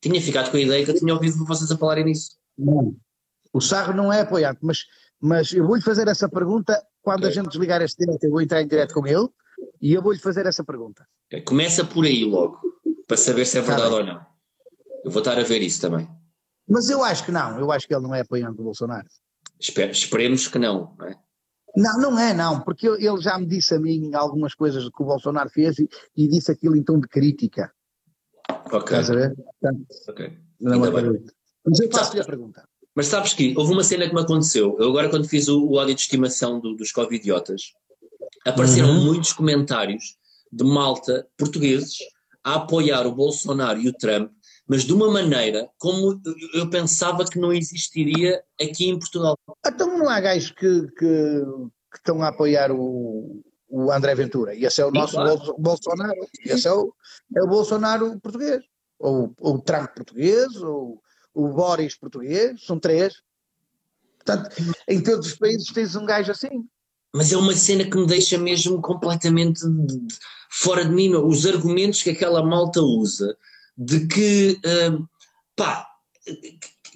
[0.01, 2.37] tinha ficado com a ideia que eu tinha ouvido vocês a falarem nisso.
[2.59, 2.97] Não.
[3.53, 4.81] O Sarro não é apoiado, mas,
[5.21, 7.29] mas eu vou-lhe fazer essa pergunta quando Ok.
[7.29, 9.29] a gente desligar este direto, eu vou entrar em direto com ele
[9.81, 11.07] e eu vou-lhe fazer essa pergunta.
[11.27, 12.59] Ok, Começa por aí logo,
[13.07, 13.99] para saber se é Tá verdade bem.
[14.01, 14.27] ou não.
[15.05, 16.09] Eu vou estar a ver isso também.
[16.69, 19.07] Mas eu acho que não, eu acho que ele não é apoiante do Bolsonaro.
[19.63, 20.95] Espe- esperemos que não.
[20.99, 21.17] não é?
[21.77, 25.07] Não, não é, não, porque ele já me disse a mim algumas coisas que o
[25.07, 27.73] Bolsonaro fez e, e disse aquilo em tom de crítica.
[28.67, 29.35] Ok, Estás a ver?
[29.35, 30.39] Portanto, ok.
[30.61, 30.91] não é.
[31.65, 32.69] Mas eu faço-lhe a pergunta.
[32.95, 34.77] Mas sabes que houve uma cena que me aconteceu.
[34.79, 37.73] Eu agora, quando fiz o, o áudio de estimação do- dos Covidiotas,
[38.47, 39.05] apareceram Uhum.
[39.05, 40.17] muitos comentários
[40.53, 41.97] de malta portugueses
[42.45, 44.31] a apoiar o Bolsonaro e o Trump,
[44.73, 46.19] mas de uma maneira como
[46.55, 49.37] eu- pensava que não existiria aqui em Portugal.
[49.67, 51.43] Então não há gajos que, que,
[51.91, 54.55] que estão a apoiar o, o André Ventura.
[54.55, 55.37] E esse é o nosso claro.
[55.37, 56.27] Bol- Bolsonaro.
[56.47, 56.91] Esse é o,
[57.37, 58.63] é o Bolsonaro português.
[58.99, 61.03] Ou ou o Trump português, ou
[61.35, 62.65] o Boris português.
[62.65, 63.13] São três.
[64.25, 64.57] Portanto,
[64.89, 66.65] em todos os países tens um gajo assim.
[67.15, 70.15] Mas é uma cena que me deixa mesmo completamente de- de-
[70.51, 71.15] fora de mim.
[71.15, 73.37] Os argumentos que aquela malta usa
[73.77, 75.07] de que, hum,
[75.57, 75.87] pá,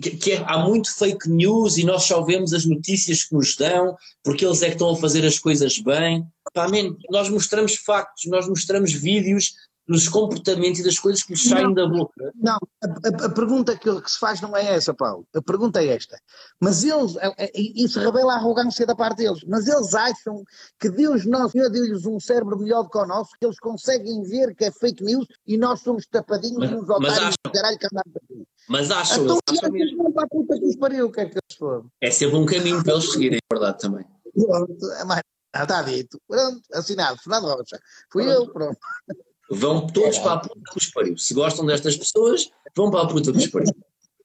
[0.01, 3.57] que, que é- há muito fake news e nós só vemos as notícias que nos
[3.57, 6.25] dão porque eles é que estão a fazer as coisas bem.
[6.53, 9.55] Pá, man, nós mostramos factos, nós mostramos vídeos
[9.89, 12.33] dos comportamentos e das coisas que lhes saem da boca.
[12.35, 15.25] Não, a, a- a pergunta que, que se faz não é essa, Paulo.
[15.35, 16.19] A pergunta é esta.
[16.61, 20.43] Mas eles, é- é- isso revela a arrogância da parte deles, mas eles acham
[20.81, 24.23] que Deus Nosso Senhor deu-lhes um cérebro melhor do que o nosso, que eles conseguem
[24.25, 27.87] ver que é fake news e nós somos tapadinhos Mas- mas otários acham- caralho que
[27.87, 28.49] andamos aqui.
[28.69, 30.01] Mas acham, Então, eles acham mesmo.
[30.03, 31.89] acham para a puta que os pariu, o que é que eles foram?
[32.01, 34.05] É sempre um caminho para eles seguirem, é verdade também.
[34.35, 35.23] Pronto, é mais
[35.55, 36.21] nada, está dito.
[36.27, 37.79] Pronto, assinado, Fernando Rocha.
[38.11, 38.43] Fui Pronto.
[38.49, 38.79] eu, pronto.
[39.51, 41.17] Vão todos para a puta que os pariu.
[41.17, 43.73] Se gostam destas pessoas, vão para a puta que os pariu.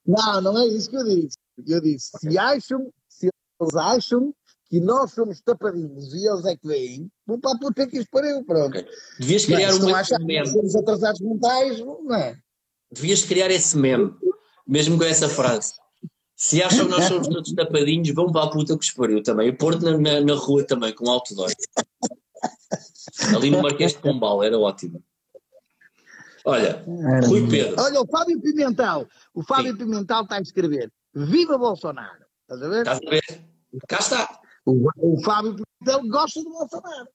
[0.06, 1.38] Não, não é isso que eu disse.
[1.68, 3.30] Eu disse, se acham, se
[3.60, 4.34] eles acham
[4.68, 8.08] que nós somos tapadinhos e eles é que vêm, vão para a puta que os
[8.08, 8.78] pariu, pronto.
[8.78, 8.86] Ok.
[9.20, 10.48] Devias criar um meme.
[10.48, 12.38] somos atrasados mentais, não é?
[12.92, 14.14] Devias criar esse meme,
[14.66, 15.74] mesmo com essa frase.
[16.36, 19.50] Se acham que nós somos todos tapadinhos, vão para a puta que os pariu também.
[19.50, 21.52] E pôr-te na, na, na rua também, com outdoor.
[23.36, 25.04] Ali no Marquês de Pombal, era ótimo.
[26.46, 26.84] Olha,
[27.28, 27.76] Rui Pedro.
[27.82, 32.26] Olha, o Fábio Pimentel, o Fábio Pimentel está a escrever, viva Bolsonaro.
[32.44, 32.82] Estás a ver?
[32.82, 33.46] Estás a ver?
[33.88, 34.40] Cá está.
[34.66, 37.08] O, o Fábio Pimentel gosta do Bolsonaro.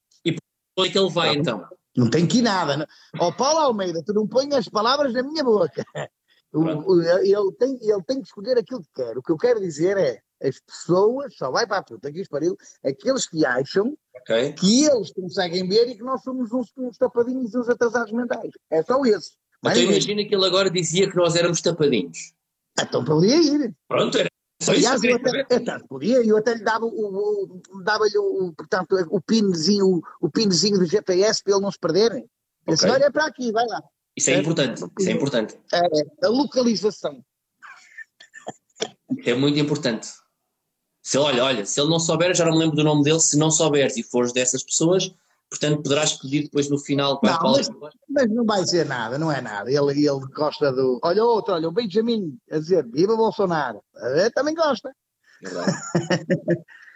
[0.78, 1.66] Onde é que ele vai então?
[1.96, 2.76] Não tem que ir nada.
[2.76, 2.86] Não.
[3.18, 5.82] Ó Paulo Almeida, tu não pões as palavras na minha boca.
[6.52, 9.16] O- o- ele, tem, ele tem que escolher aquilo que quer.
[9.16, 12.28] O que eu quero dizer é, as pessoas, só vai para a puta que os
[12.28, 14.52] pariu, aqueles que acham Ok?
[14.54, 18.50] que eles conseguem ver e que nós somos uns, uns tapadinhos e uns atrasados mentais.
[18.70, 19.32] É só esse.
[19.62, 22.34] Mais Então imagina que ele agora dizia que nós éramos tapadinhos.
[22.78, 23.74] Então podia ir.
[23.88, 24.28] Pronto, era
[24.60, 27.82] só isso Aliás, que eu até, eu até podia, eu até lhe dava o, o-
[27.82, 32.28] dava-lhe o, portanto, o pinzinho, o pinzinho do GPS para ele não se perderem.
[32.66, 33.82] Eu disse, olha para aqui, vai lá.
[34.16, 34.82] Isso é importante.
[34.98, 35.58] Isso é importante.
[35.72, 37.22] É, a localização.
[39.24, 40.08] É muito importante.
[41.06, 43.38] Se, olha, olha, se ele não souber, já não me lembro do nome dele, se
[43.38, 45.14] não souberes e fores dessas pessoas,
[45.48, 47.68] portanto poderás pedir depois no final para Não, qual mas-
[48.08, 49.70] Mas não vai ser nada, não é nada.
[49.70, 50.98] Ele, ele gosta do.
[51.04, 53.80] Olha outro, olha, o Benjamin a dizer viva Bolsonaro.
[54.16, 54.92] Eh, também gosta.
[55.40, 55.72] Verdade.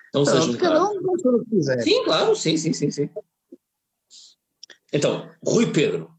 [0.07, 1.81] Estão-se a Pronto, cada um gosta do que quiser.
[1.81, 3.09] Sim, claro, sim, sim, sim, sim.
[4.93, 6.11] Então, Rui Pedro,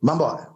[0.00, 0.50] Vamos embora.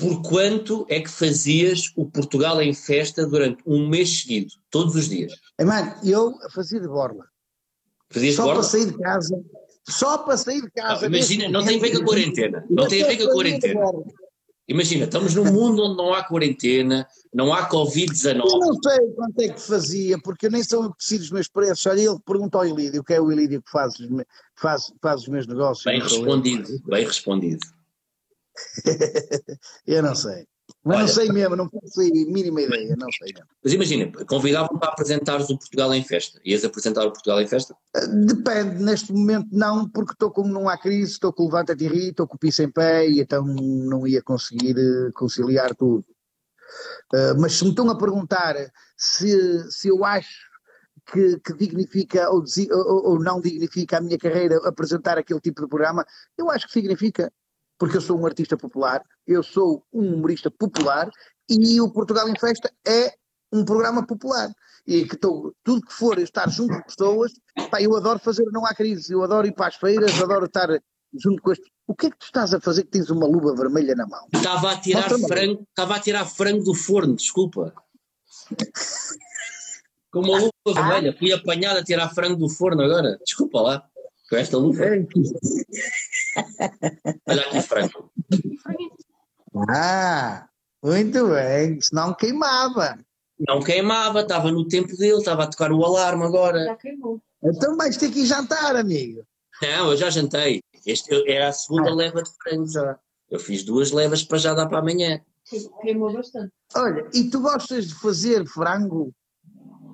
[0.00, 5.08] Por quanto é que fazias o Portugal em festa durante um mês seguido, todos os
[5.08, 5.32] dias?
[5.60, 7.26] Mano, eu fazia de borla.
[8.08, 8.60] Fazias Só borda?
[8.60, 9.44] para sair de casa.
[9.88, 11.08] Só para sair de casa.
[11.08, 12.66] Não, imagina, não tem a ver com a quarentena.
[12.70, 13.74] Não tem a ver com a eu de quarentena.
[13.80, 14.04] borla.
[14.68, 18.36] Imagina, estamos num mundo onde não há quarentena, não há Eu Covid-19.
[18.38, 21.48] não sei quanto é que fazia, porque eu nem sou eu que decido os meus
[21.48, 21.84] preços.
[21.86, 23.94] Olha, ele pergunta ao Ilídio, que é o Ilídio que faz
[24.54, 25.84] faz, faz os meus negócios.
[25.84, 26.04] Bem eu.
[26.04, 27.66] respondido, bem respondido.
[29.86, 30.46] Eu não sei.
[30.84, 31.06] Mas Olha.
[31.06, 33.48] não sei mesmo, não faço a mínima ideia, não sei mesmo.
[33.62, 36.40] Mas imagina, convidavam-te para apresentares o Portugal em Festa.
[36.44, 37.74] Ias apresentar o Portugal em Festa?
[38.24, 41.88] Depende, neste momento não, porque estou como não há crise, estou com o Levanta-te e
[41.88, 46.04] Ri, estou com o Piso em Pé e então não ia conseguir eh, conciliar tudo.
[47.12, 48.54] Eh, mas se me estão a perguntar
[48.96, 50.48] se, se eu acho
[51.12, 55.68] que, que dignifica ou, ou- ou não dignifica a minha carreira apresentar aquele tipo de
[55.68, 56.06] programa,
[56.38, 57.32] eu acho que significa,
[57.80, 61.10] porque eu sou um artista popular, eu sou um humorista popular
[61.48, 63.14] e o Portugal em Festa é
[63.50, 64.52] um programa popular.
[64.86, 67.32] E que estou, tudo que for estar junto de pessoas,
[67.70, 70.68] pá, eu adoro fazer Não Há Crise, eu adoro ir para as feiras, adoro estar
[71.14, 71.72] junto com este.
[71.86, 74.28] O que é que tu estás a fazer que tens uma luva vermelha na mão?
[74.32, 77.72] Estava a tirar frango, estava a tirar frango do forno, desculpa.
[80.12, 83.18] Com uma luva vermelha, fui apanhado a tirar frango do forno agora.
[83.24, 83.89] Desculpa lá,
[84.30, 84.84] com esta luva.
[87.28, 88.10] Olha aqui frango.
[89.68, 90.48] Ah,
[90.82, 92.98] muito bem, senão queimava.
[93.48, 96.64] Não queimava, estava no tempo dele, estava a tocar o alarme agora.
[96.64, 97.20] Já queimou.
[97.42, 99.24] Então vais ter que ir jantar, amigo.
[99.62, 100.60] Não, eu já jantei.
[100.86, 102.98] Este eu- era a segunda leva de frango já.
[103.30, 105.20] Eu fiz duas levas para já dar para amanhã.
[105.82, 106.52] Queimou bastante.
[106.74, 109.12] Olha, e tu gostas de fazer frango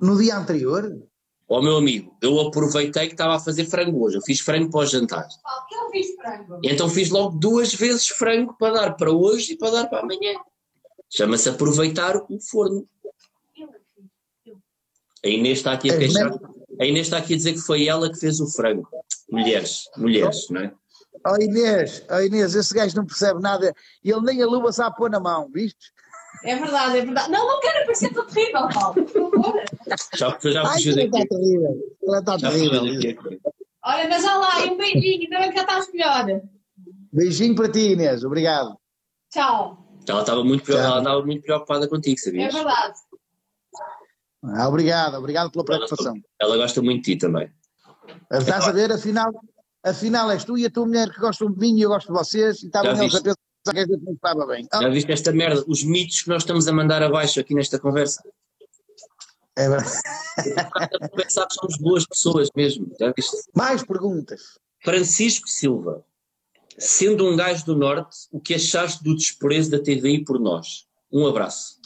[0.01, 1.01] no dia anterior?
[1.49, 4.17] Ó meu amigo, eu aproveitei que estava a fazer frango hoje.
[4.17, 5.25] Eu fiz frango para o jantar.
[5.71, 6.59] Eu fiz frango.
[6.61, 10.37] Então fiz logo duas vezes frango para dar para hoje e para dar para amanhã.
[11.09, 12.85] Chama-se aproveitar o forno.
[15.23, 16.31] A Inês está aqui a É, queixar.
[16.79, 18.87] A Inês está aqui a dizer que foi ela que fez o frango.
[19.31, 20.73] Mulheres, mulheres, não é?
[21.25, 25.09] Ó Inês, ó Inês, esse gajo não percebe nada, ele nem a luva sabe pôr
[25.09, 25.91] na mão, viste?
[26.43, 27.31] É verdade, é verdade.
[27.31, 28.93] Não, não quero parecer tão terrível, Paulo.
[28.93, 29.63] Por favor.
[30.15, 31.23] Já, já Ai, fugiu ela daqui.
[31.23, 33.39] está terrível, ela está Já fugiu terrível.
[33.83, 36.41] Olha, mas olha lá, e um beijinho, ainda bem que já estás melhor.
[37.13, 38.77] Beijinho para ti, Inês, obrigado.
[39.31, 39.85] Tchau.
[40.07, 42.53] Ela estava muito, ela muito preocupada contigo, É sabias?
[42.53, 42.93] verdade.
[44.43, 46.13] Ah, obrigado, obrigado pela preocupação.
[46.39, 47.51] Ela gosta muito de ti também.
[48.31, 49.31] Estás a ver, afinal,
[49.83, 52.13] afinal és tu e a tua mulher que gostam de mim e eu gosto de
[52.13, 53.35] vocês, e estavam eles a pensar
[53.73, 54.65] que a gente não estava bem.
[54.71, 55.63] Ah, Já viste esta merda?
[55.67, 58.21] Os mitos que nós estamos a mandar abaixo aqui nesta conversa.
[59.57, 60.01] É verdade.
[61.15, 62.91] Pensar que somos boas pessoas mesmo.
[62.99, 63.35] Já viste?
[63.55, 64.57] Mais perguntas.
[64.83, 66.05] Francisco Silva,
[66.77, 70.87] sendo um gajo do Norte, o que achaste do desprezo da TVI por nós?
[71.11, 71.81] Um abraço.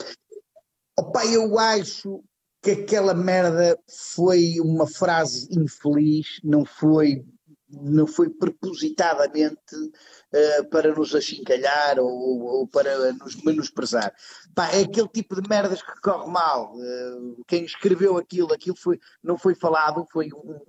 [1.00, 2.22] Opa, eu acho
[2.62, 3.80] que aquela merda
[4.14, 7.26] foi uma frase infeliz, não foi,
[7.72, 9.58] não foi propositadamente
[10.34, 14.14] eh, para nos achincalhar ou, ou para nos menosprezar.
[14.54, 16.74] Pá, é aquele tipo de merdas que corre mal.
[16.82, 20.60] Eh, quem escreveu aquilo, aquilo foi, não foi falado, foi um,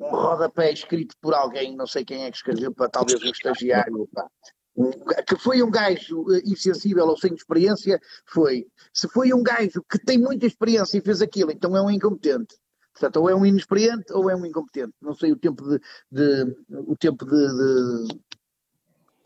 [0.00, 4.08] um rodapé escrito por alguém, não sei quem é que escreveu, para talvez um estagiário,
[4.12, 4.28] pá.
[4.76, 4.90] Um-
[5.26, 8.66] que foi um gajo eh, insensível ou sem experiência, foi.
[8.92, 12.56] Se foi um gajo que tem muita experiência e fez aquilo, então é um incompetente.
[12.98, 14.94] Portanto, ou é um inexperiente ou é um incompetente.
[15.02, 15.78] Não sei o tempo de,
[16.10, 18.14] de- o tempo de, de,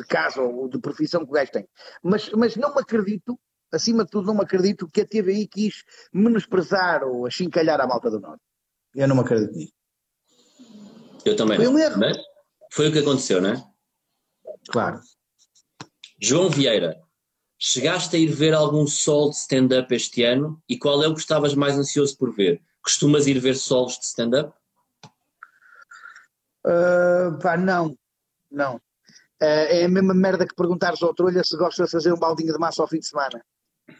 [0.00, 1.68] de casa ou de profissão que o gajo tem.
[2.02, 3.38] Mas, mas não me acredito,
[3.70, 8.11] acima de tudo, não me acredito que a TVI quis menosprezar ou achincalhar a malta
[8.11, 8.42] do Norte.
[8.92, 9.72] Eu não me acredito nisso.
[11.24, 12.00] Eu também Foi um erro.
[12.00, 12.18] Mas
[12.72, 13.64] foi o que aconteceu, não é?
[14.68, 15.00] Claro.
[16.20, 17.00] João Vieira,
[17.56, 21.20] chegaste a ir ver algum sol de stand-up este ano e qual é o que
[21.20, 22.61] estavas mais ansioso por ver?
[22.83, 24.53] Costumas ir ver solos de stand-up?
[26.64, 27.97] Ah, pá, não,
[28.51, 28.81] não.
[29.40, 32.53] Ah, é a mesma merda que perguntares ao trolha se gosta de fazer um baldinho
[32.53, 33.45] de massa ao fim de semana.
[33.88, 33.93] Ah,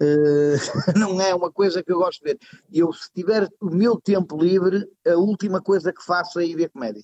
[0.98, 2.38] não é uma coisa que eu gosto de ver.
[2.72, 6.70] Eu, se tiver o meu tempo livre, a última coisa que faço é ir ver
[6.70, 7.02] comédia.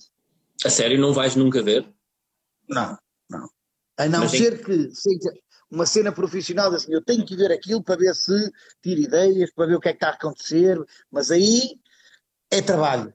[0.65, 1.89] A sério, não vais nunca ver?
[2.69, 2.99] Não,
[3.31, 3.49] não.
[3.97, 5.33] A não Mas ser que seja
[5.71, 8.33] uma cena profissional, assim, eu tenho que ver aquilo para ver se
[8.83, 10.79] tiro ideias, para ver o que é que está a acontecer,
[11.11, 11.79] mas aí
[12.51, 13.13] é trabalho.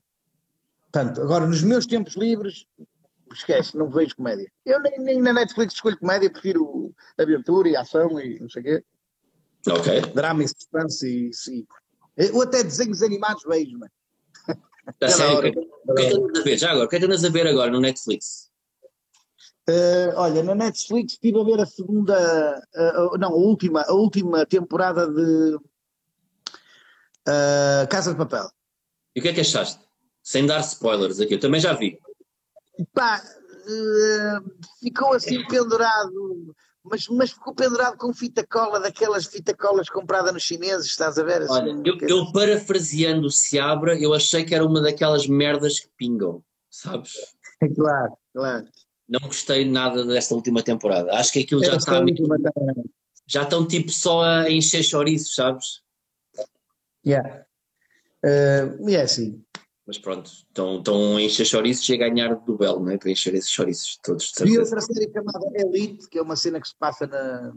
[0.92, 2.66] Portanto, agora nos meus tempos livres,
[3.34, 4.52] esquece, não vejo comédia.
[4.64, 8.66] Eu nem, nem na Netflix escolho comédia, prefiro aventura e ação e não sei o
[8.66, 8.84] quê,
[9.72, 10.02] Ok.
[10.14, 11.66] drama e suspense e,
[12.24, 13.90] e ou até desenhos animados vejo, mas
[15.02, 15.48] A sério, o que, hora.
[15.48, 16.58] é que- o que que andas a ver?
[16.60, 18.52] Já agora, o que é que andas a ver agora no Netflix?
[19.70, 24.46] Uh, olha, na Netflix estive a ver a segunda, uh, não, a última, a última
[24.46, 25.56] temporada de
[27.28, 28.50] uh, Casa de Papel.
[29.16, 29.80] E o que é que achaste?
[30.22, 31.98] Sem dar spoilers aqui, eu também já vi.
[32.94, 33.22] Pá,
[34.82, 36.54] ficou assim pendurado
[36.84, 41.24] mas, mas ficou pendurado com fita cola, daquelas fita colas compradas nos chineses, estás a
[41.24, 41.42] ver?
[41.44, 45.88] Assim, Olha, eu, eu parafraseando o Seabra, eu achei que era uma daquelas merdas que
[45.98, 47.14] pingam, sabes?
[47.78, 48.66] Claro, claro.
[49.08, 51.14] Não gostei nada desta última temporada.
[51.14, 52.00] Acho que aquilo já está.
[52.00, 52.16] também.
[53.28, 55.82] Já estão tipo só a encher chouriços, sabes?
[57.06, 57.46] Yeah.
[58.88, 59.44] E é assim,
[59.86, 62.98] Mas pronto, estão, estão a encher chouriços e a ganhar do Belo, não é?
[62.98, 64.62] Para encher esses chouriços todos, certeza.
[64.62, 67.54] outra série chamada Elite, que é uma cena que se passa na,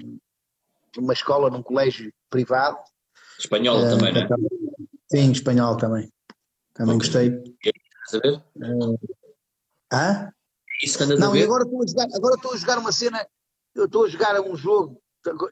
[0.97, 2.79] numa escola, num colégio privado.
[3.39, 4.29] Espanhola Eh, também, não é?
[5.09, 6.11] Sim, espanhol também.
[6.75, 7.07] Também Ok.
[7.07, 7.29] gostei.
[8.07, 8.45] Estás a ver?
[9.93, 10.33] Hã?
[10.83, 13.27] Isso que Não, e agora estou a jogar, agora estou a jogar uma cena,
[13.75, 15.01] eu estou a jogar um jogo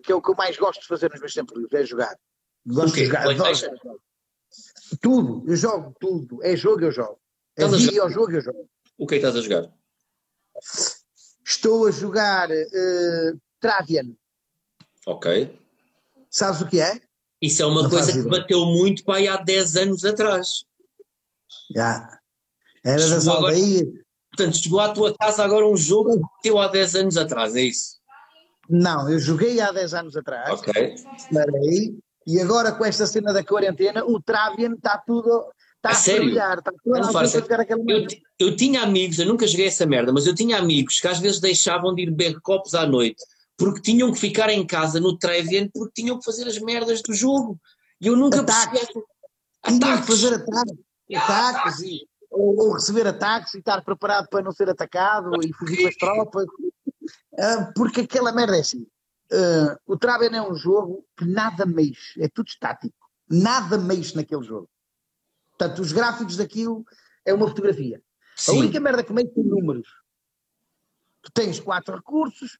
[0.02, 2.16] que é o que eu mais gosto de fazer nos meus tempos livres, é jogar.
[2.66, 4.00] Gosto de jogar, adoro.
[5.00, 6.44] Tudo, eu jogo tudo.
[6.44, 7.18] É jogo, eu jogo.
[7.56, 7.76] É jogar?
[7.78, 8.68] videojogo, eu jogo.
[8.96, 9.72] O que é que estás a jogar?
[11.44, 14.14] Estou a jogar eh, Travian.
[15.06, 15.58] Ok.
[16.30, 17.00] Sabes o que é?
[17.42, 18.40] Isso é uma Não coisa que ideia.
[18.40, 20.64] bateu muito para aí há 10 anos atrás.
[21.74, 22.20] Já.
[22.84, 24.03] Era das Chegou agora- aldeias.
[24.36, 26.20] Portanto, chegou à tua casa agora um jogo que
[26.50, 27.96] bateu há 10 anos atrás, é isso?
[28.68, 30.50] Não, eu joguei há 10 anos atrás.
[30.50, 30.72] Ok.
[31.62, 31.94] Aí.
[32.26, 35.46] E agora com esta cena da quarentena, o Travian está tudo.
[35.76, 36.24] Está A a, sério?
[36.24, 38.06] brilhar, está tudo a faz jogar aquela Eu,
[38.38, 41.40] eu tinha amigos, eu nunca joguei essa merda, mas eu tinha amigos que às vezes
[41.40, 43.22] deixavam de ir beber copos à noite
[43.56, 47.12] porque tinham que ficar em casa no Trevian porque tinham que fazer as merdas do
[47.12, 47.60] jogo.
[48.00, 48.80] E eu nunca Ataques.
[48.80, 49.04] percebi.
[49.66, 50.06] Tinha que Ataques.
[50.06, 50.74] fazer ataques,
[51.14, 55.82] ataques e, ou, ou receber ataques e estar preparado para não ser atacado e fugir
[55.82, 56.46] com as tropas.
[57.38, 58.86] Ah, porque aquela merda é assim.
[59.32, 62.94] Ah, o Traven é um jogo que nada mexe, é tudo estático.
[63.28, 64.68] Nada mexe naquele jogo.
[65.56, 66.84] Portanto, os gráficos daquilo
[67.24, 68.02] é uma fotografia.
[68.36, 68.58] A Sim.
[68.58, 69.88] única merda que mexe são números.
[71.22, 72.58] Tu tens quatro recursos,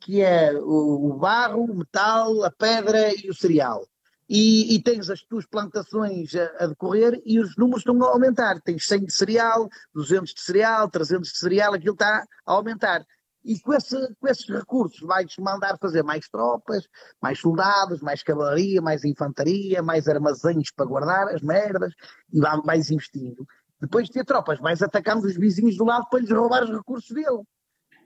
[0.00, 3.86] que é o, o barro, o metal, a pedra e o cereal.
[4.32, 8.60] E, e tens as tuas plantações a, a decorrer e os números estão a aumentar.
[8.60, 13.04] Tens 100 de cereal, 200 de cereal, 300 de cereal, aquilo está a aumentar.
[13.44, 16.86] E com, esse- com esses recursos vais mandar fazer mais tropas,
[17.20, 21.92] mais soldados, mais cavalaria, mais infantaria, mais armazéns para guardar as merdas
[22.32, 23.44] e vai- vais investindo.
[23.80, 27.10] Depois de ter tropas, vais atacando os vizinhos do lado para lhes roubar os recursos
[27.10, 27.42] dele.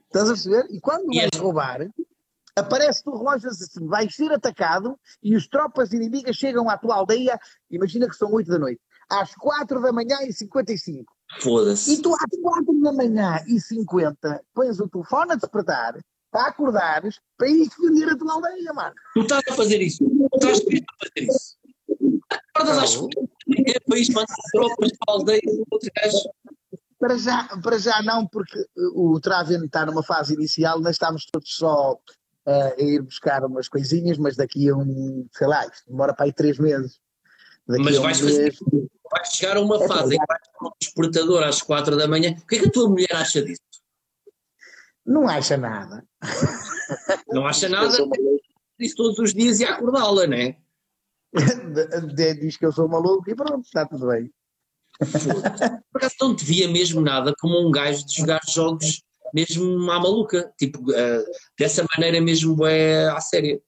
[0.07, 0.65] Estás a perceber?
[0.71, 1.81] E quando vais roubar,
[2.65, 7.39] aparece no relógio assim, vais ser atacado e os tropas inimigas chegam à tua aldeia,
[7.69, 11.13] imagina que são 8 da noite, às 4 da manhã e 55.
[11.37, 12.01] E Foda-se.
[12.01, 15.99] tu às 4 da manhã e 50 pões o telefone a despertar
[16.31, 18.95] para acordares para ir defender a tua aldeia, mano.
[19.13, 20.03] Tu estás a fazer isso.
[20.05, 21.55] Tu estás a fazer isso.
[22.55, 23.01] Acordas às Não.
[23.01, 26.29] quatro da manhã para ir mandar tropas para a aldeia do outro gajo.
[26.97, 31.53] Para já, para já não, porque o Traven está numa fase inicial, nós estamos todos
[31.53, 31.97] só
[32.45, 36.33] a ir buscar umas coisinhas, mas daqui a um, sei lá, isto demora para aí
[36.33, 36.99] três meses.
[37.67, 38.59] Daqui Mas a um vais mês-
[39.11, 42.07] Vais chegar a uma É fase em que vais ter um despertador às quatro da
[42.07, 42.35] manhã.
[42.41, 43.61] O que é que a tua mulher acha disso?
[45.05, 46.03] Não acha nada.
[47.29, 47.95] Não acha nada
[48.79, 50.57] disso todos os dias e acordá-la, não é?
[52.39, 54.31] Diz que eu sou maluco e pronto, está tudo bem.
[55.91, 59.01] Por acaso não te via mesmo nada como um gajo de jogar jogos
[59.33, 61.25] mesmo à maluca, tipo, eh,
[61.57, 63.61] dessa maneira mesmo é à séria.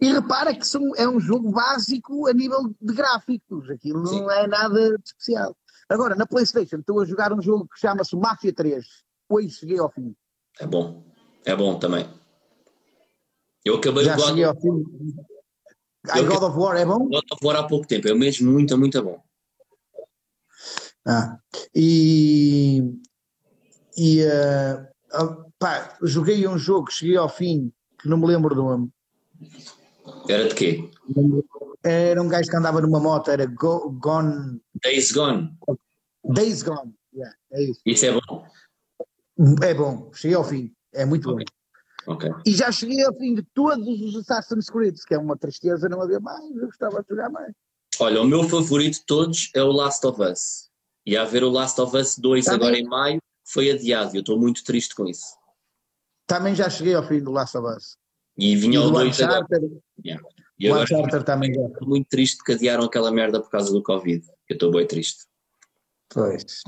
[0.00, 4.30] E repara que são, é um jogo básico a nível de gráficos, aquilo não Sim.
[4.30, 5.56] é nada de especial.
[5.88, 8.84] Agora, na Playstation, estou a jogar um jogo que chama-se Mafia 3.
[9.28, 10.14] Hoje cheguei ao fim.
[10.60, 11.04] É bom,
[11.44, 12.08] é bom também.
[13.64, 14.84] Eu acabei Já de cheguei God ao fim.
[16.16, 17.08] Eu God of War é bom?
[17.08, 19.20] of War há pouco tempo, é mesmo muito, muito bom.
[21.06, 21.38] Ah,
[21.74, 22.82] e
[23.96, 24.86] e ah,
[25.58, 28.90] pá, joguei um jogo, cheguei ao fim, que não me lembro do nome.
[30.28, 30.90] Era de quê?
[31.82, 35.56] Era um gajo que andava numa moto, era Go- Gone, Days Gone.
[36.24, 36.94] Days Gone.
[37.14, 37.80] Yeah, é isso.
[37.86, 38.46] Isso é bom?
[39.62, 41.42] É bom, cheguei ao fim, é muito bom.
[42.06, 42.30] Ok.
[42.46, 46.00] E já cheguei ao fim de todos os Assassin's Creed, que é uma tristeza não
[46.00, 47.52] haver mais, eu gostava de jogar mais.
[47.98, 50.70] Olha, o meu favorito de todos é o Last of Us.
[51.04, 52.56] E a haver o Last of Us 2 Também.
[52.68, 54.14] agora em maio, foi adiado.
[54.14, 55.24] e Eu estou muito triste com isso.
[56.26, 57.96] Também já cheguei ao fim do Last of Us.
[58.36, 59.40] E E vinha o do 2 agora.
[59.44, 59.80] Uncharted,
[60.58, 61.60] E o Uncharted também já.
[61.66, 64.26] estou muito triste porque adiaram aquela merda por causa do Covid.
[64.48, 65.24] Eu estou bem triste.
[66.10, 66.62] Pois.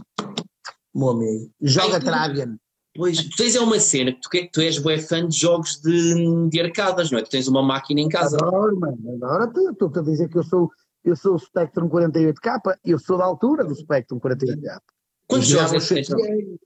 [0.95, 1.51] Meu amigo.
[1.61, 2.59] Joga Ai, Travian.
[2.95, 5.77] Pois, tu tens é uma cena que tu, que tu és bué fã de jogos
[5.81, 7.23] de, de arcadas, não é?
[7.23, 8.37] Tu tens uma máquina em casa.
[8.37, 8.99] Adoro, mano.
[9.23, 9.53] Adoro.
[9.53, 10.69] Tu- Estou-te a dizer que eu sou,
[11.05, 14.81] eu sou o Spectrum 48K, eu sou da altura do Spectrum 48K.
[15.29, 16.59] Quantos jogos é que tens?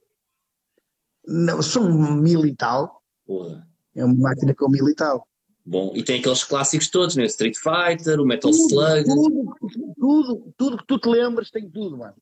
[1.25, 3.01] Não, são mil e tal.
[3.25, 3.67] Porra.
[3.95, 5.27] É uma máquina com mil e tal.
[5.65, 7.23] Bom, e tem aqueles clássicos todos, né?
[7.25, 9.05] Street Fighter, o Metal Slug.
[9.05, 9.55] Tudo,
[9.97, 12.15] tudo, tudo que tu te lembras tem tudo, mano.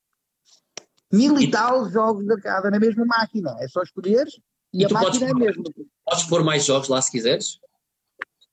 [1.11, 3.55] Mil e, tal jogos de arcada na mesma máquina.
[3.59, 4.35] É só escolheres
[4.71, 5.63] e, E a máquina é a mesma.
[6.05, 7.59] Podes pôr mais jogos lá se quiseres?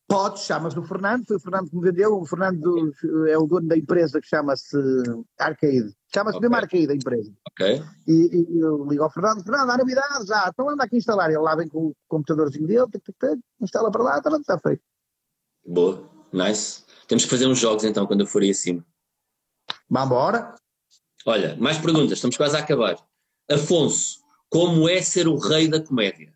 [0.09, 2.19] Podes, chamas do Fernando, foi o Fernando que me vendeu.
[2.19, 4.75] O Fernando do- é o dono da empresa que chama-se
[5.39, 5.95] Arcade.
[6.13, 6.49] Chama-se Ok.
[6.49, 7.33] mesmo Arcade a empresa.
[7.51, 7.83] Ok.
[8.07, 11.29] E, e eu ligo ao Fernando, Fernando, há novidades, já, então anda aqui a instalar.
[11.29, 14.59] Ele lá vem com o computadorzinho dele, tic, tic, tic, instala para lá, está, está
[14.59, 14.83] feito.
[15.67, 16.09] Boa.
[16.33, 16.85] Nice.
[17.07, 18.85] Temos que fazer uns jogos então quando eu for aí acima.
[19.89, 20.55] Vamos embora.
[21.27, 22.97] Olha, mais perguntas, estamos quase a acabar.
[23.51, 26.33] Afonso, como é ser o rei da comédia?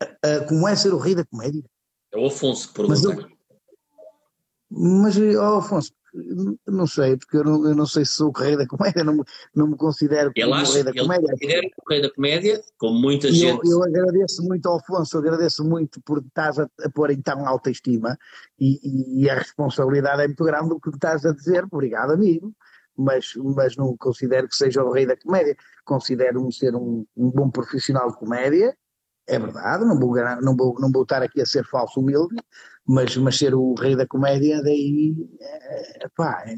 [0.00, 1.62] Ah, como é ser o rei da comédia?
[2.12, 3.28] É o Afonso que Mas pergunta.
[4.70, 5.92] Mas, ó, Afonso,
[6.66, 9.14] não sei, porque eu não, eu não sei se sou o rei da comédia, não,
[9.16, 11.30] me- não me considero como o acha rei da ele comédia.
[11.30, 13.68] considera o rei da comédia, como muita E eu, gente.
[13.70, 17.46] eu agradeço muito ao Afonso, eu agradeço muito por estás a, a pôr em tão
[17.46, 18.16] alta estima
[18.58, 22.54] e, e- a responsabilidade é muito grande do que estás a dizer, obrigado amigo,
[22.96, 27.50] mas, mas não considero que seja o rei da comédia, considero-me ser um, um bom
[27.50, 28.76] profissional de comédia,
[29.26, 32.36] é verdade, não vou, não, vou, não vou estar aqui a ser falso humilde,
[32.86, 36.56] mas, mas ser o rei da comédia daí, é, pá, é,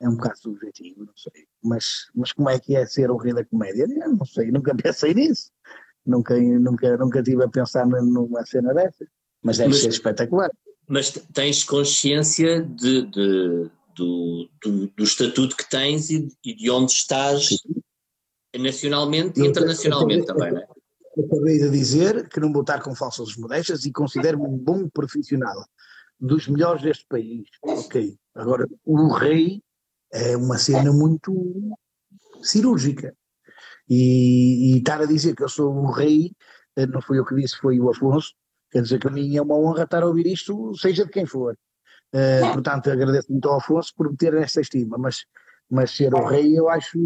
[0.00, 1.44] é um bocado subjetivo, não sei.
[1.62, 3.86] Mas, mas como é que é ser o rei da comédia?
[3.88, 5.50] Eu não sei, nunca pensei nisso.
[6.06, 9.06] Nunca, nunca, nunca tive a pensar numa cena dessa.
[9.42, 10.50] Mas deve Mas- ser espetacular.
[10.88, 16.90] Mas tens consciência de, de- do, do, do estatuto que tens e, e de onde
[16.92, 17.48] estás
[18.58, 20.66] nacionalmente e Eu- internacionalmente eu- também, não é?
[21.18, 25.64] Acabei de dizer que não vou estar com falsas modéstias e considero-me um bom profissional.
[26.18, 27.48] Dos melhores deste país.
[27.62, 28.16] Ok.
[28.34, 29.62] Agora, o rei
[30.12, 31.32] é uma cena muito
[32.42, 33.14] cirúrgica.
[33.88, 36.32] E, e estar a dizer que eu sou o rei,
[36.76, 38.34] eh, não foi eu que disse, foi o Afonso,
[38.70, 41.26] quer dizer que a mim é uma honra estar a ouvir isto, seja de quem
[41.26, 41.56] for.
[42.12, 45.24] Eh, portanto, agradeço muito ao Afonso por me ter esta estima, mas,
[45.68, 46.98] mas ser o rei eu acho.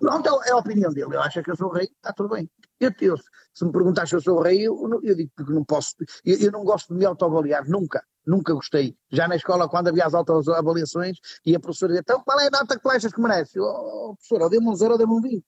[0.00, 2.50] Pronto, é a opinião dele, eu acho que eu sou o rei, está tudo bem.
[2.78, 3.16] Eu, eu,
[3.54, 6.52] se me perguntar se eu sou rei, eu, eu digo que não posso, eu, eu
[6.52, 8.96] não gosto de me autoavaliar, nunca, nunca gostei.
[9.10, 12.50] Já na escola, quando havia as autoavaliações, e a professora dizia, então qual é a
[12.50, 13.58] nota que tu achas que merece?
[13.58, 15.44] Eu, oh, professora, dê-me um zero ou dê-me um 20.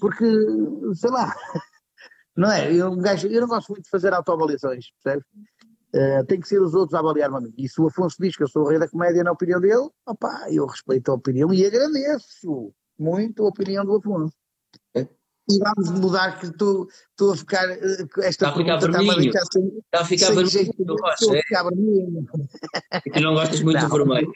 [0.00, 0.24] Porque,
[0.94, 1.32] sei lá,
[2.36, 2.70] não é?
[2.72, 2.96] Eu,
[3.30, 5.26] eu não gosto muito de fazer autoavaliações, percebes?
[5.96, 7.54] Eh, tem que ser os outros a avaliar-me a mim.
[7.56, 9.88] E se o Afonso diz que eu sou o rei da comédia na opinião dele,
[10.04, 14.36] opá, eu respeito a opinião e agradeço muito a opinião do Afonso.
[15.48, 17.70] E vamos mudar, que estou estou a ficar.
[17.70, 17.78] eh,
[18.18, 19.16] Esta Está a ficar a vermelho.
[19.22, 20.74] deixar sem, Está a ficar sem vermelho, jeito.
[20.78, 21.42] eu gosto, a é?
[21.42, 22.26] ficar vermelho.
[23.06, 23.88] E tu não gostas muito Não.
[23.88, 24.32] do vermelho.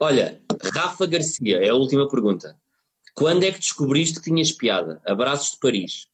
[0.00, 0.40] Olha,
[0.74, 2.56] Rafa Garcia, é a última pergunta.
[3.14, 5.00] Quando é que descobriste que tinhas piada?
[5.06, 6.06] Abraços de Paris.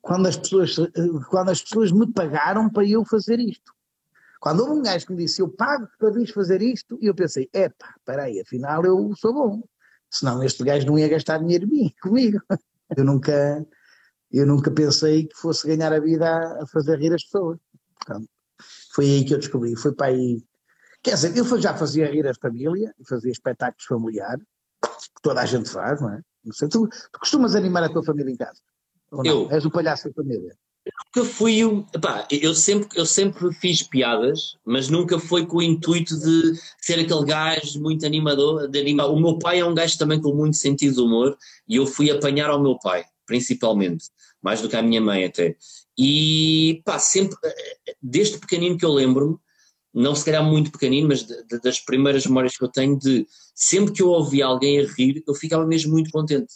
[0.00, 0.88] quando as pessoas, eh,
[1.28, 3.72] quando as pessoas me pagaram para eu fazer isto.
[4.40, 7.14] Quando houve um gajo que me disse, eu pago para vires fazer isto, e eu
[7.14, 9.62] pensei, epá, peraí, afinal eu sou bom.
[10.10, 12.40] Senão este gajo não ia gastar dinheiro em mim, comigo.
[12.96, 13.66] Eu nunca,
[14.32, 17.58] eu nunca pensei que fosse ganhar a vida a, a fazer rir as pessoas.
[17.96, 18.28] Portanto,
[18.94, 20.42] foi aí que eu descobri, foi para aí.
[21.02, 24.44] Quer dizer, eu já fazia rir a família, fazia espetáculos familiares,
[24.82, 26.20] que toda a gente faz, não é?
[26.44, 28.60] Não sei, tu, tu costumas animar a tua família em casa?
[29.10, 29.30] Ou não?
[29.30, 29.50] Eu.
[29.50, 30.56] És o palhaço da família?
[31.16, 31.84] Nunca fui um.
[32.30, 37.24] Eu, sempre, eu sempre fiz piadas, mas nunca foi com o intuito de ser aquele
[37.24, 38.68] gajo muito animador.
[38.68, 39.06] De animar.
[39.06, 41.36] O meu pai é um gajo também com muito sentido de humor
[41.68, 44.06] e eu fui apanhar ao meu pai, principalmente,
[44.42, 45.56] mais do que à minha mãe até.
[45.96, 47.36] E pá, sempre,
[48.00, 49.36] desde pequenino que eu lembro-me,
[49.92, 53.26] não se calhar muito pequenino, mas de- de- das primeiras memórias que eu tenho de
[53.54, 56.52] sempre que eu ouvia alguém a rir, eu ficava mesmo muito contente.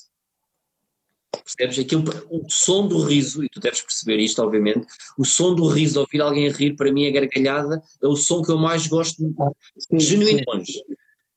[1.44, 1.78] Percebes?
[1.78, 4.86] Aquilo, o som do riso, e tu deves perceber isto, obviamente,
[5.18, 8.50] o som do riso, ouvir alguém rir, para mim, a gargalhada, é o som que
[8.50, 9.22] eu mais gosto,
[9.78, 10.84] Sim, genuinamente.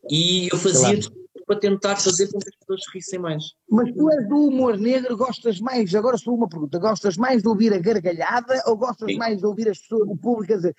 [0.09, 1.01] E eu fazia Claro.
[1.01, 3.43] tudo para tentar fazer com que as pessoas rissem mais.
[3.69, 7.47] Mas tu és do humor negro, gostas mais, agora só uma pergunta, gostas mais de
[7.47, 9.17] ouvir a gargalhada ou gostas Sim.
[9.17, 10.75] mais de ouvir as pessoas, o público a dizer,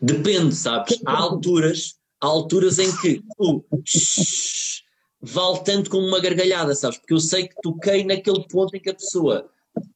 [0.00, 1.00] Depende, sabes?
[1.06, 3.64] Há alturas, há alturas em que tu
[5.24, 6.98] vale tanto como uma gargalhada, sabes?
[6.98, 9.48] Porque eu sei que toquei naquele ponto em que a pessoa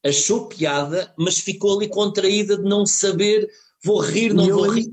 [0.05, 3.49] achou piada, mas ficou ali contraída de não saber,
[3.83, 4.91] vou rir, não eu vou rir.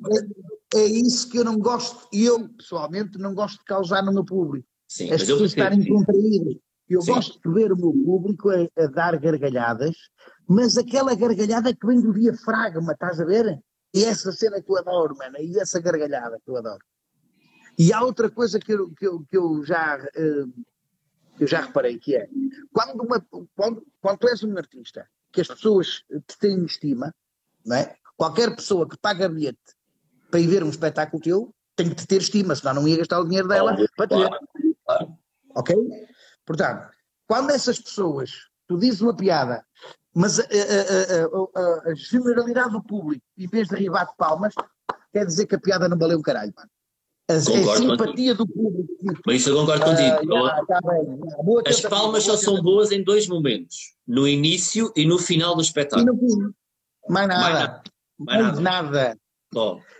[0.74, 4.12] é, é isso que eu não gosto, e eu pessoalmente não gosto de causar no
[4.12, 6.56] meu público, Sim, as pessoas estarem contraídas.
[6.88, 7.14] Eu Sim.
[7.14, 9.96] gosto de ver o meu público a, a dar gargalhadas,
[10.48, 13.60] mas aquela gargalhada que vem do diafragma, estás a ver?
[13.92, 16.84] E essa cena que eu adoro, mano, e essa gargalhada que eu adoro.
[17.78, 20.44] E há outra coisa que eu, que eu, que eu já eh,
[21.36, 22.28] que eu já reparei, que é
[22.72, 23.20] quando, uma,
[23.54, 27.14] quando, quando tu és um artista que as pessoas te têm estima,
[27.64, 27.94] não é?
[28.16, 29.58] qualquer pessoa que paga bilhete
[30.30, 33.20] para ir ver um espetáculo teu tem que te ter estima, senão não ia gastar
[33.20, 34.76] o dinheiro dela para te ver.
[34.86, 35.18] claro.
[35.54, 35.76] Ok?
[36.46, 36.90] Portanto,
[37.26, 38.30] quando essas pessoas,
[38.66, 39.62] tu dizes uma piada,
[40.14, 44.54] mas a, a- a- a- a generalidade do público, em vez de ribar de palmas,
[45.12, 46.70] quer dizer que a piada não valeu um caralho, mano.
[47.28, 48.94] A, simpatia do público.
[49.26, 50.26] Mas isso eu concordo Ah, contigo.
[51.42, 55.62] Boa As palmas só são boas em dois momentos: no início e no final do
[55.62, 56.54] espetáculo.
[57.08, 57.82] Mais nada.
[58.18, 59.18] Mais nada.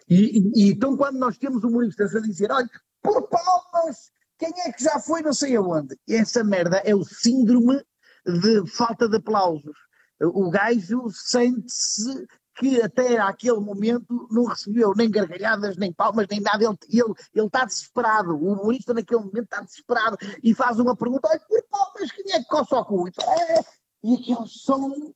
[0.09, 2.69] E então, quando nós temos humoristas a dizer, olha,
[3.03, 5.97] por palmas, quem é que já foi não sei aonde?
[6.09, 7.83] Essa merda é o síndrome
[8.25, 9.77] de falta de aplausos.
[10.21, 12.27] O gajo sente-se
[12.57, 16.65] que até àquele momento não recebeu nem gargalhadas, nem palmas, nem nada.
[16.65, 18.35] Ele, ele, ele está desesperado.
[18.35, 22.39] O humorista naquele momento está desesperado e faz uma pergunta, olha, por palmas, quem é
[22.39, 23.09] que coça o cu?
[23.09, 23.61] E, "É",
[24.03, 25.13] e aquele som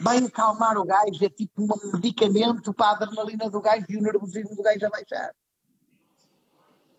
[0.00, 4.02] vai acalmar o gajo, é tipo um medicamento para a adrenalina do gajo e o
[4.02, 5.32] nervosismo do gajo a baixar.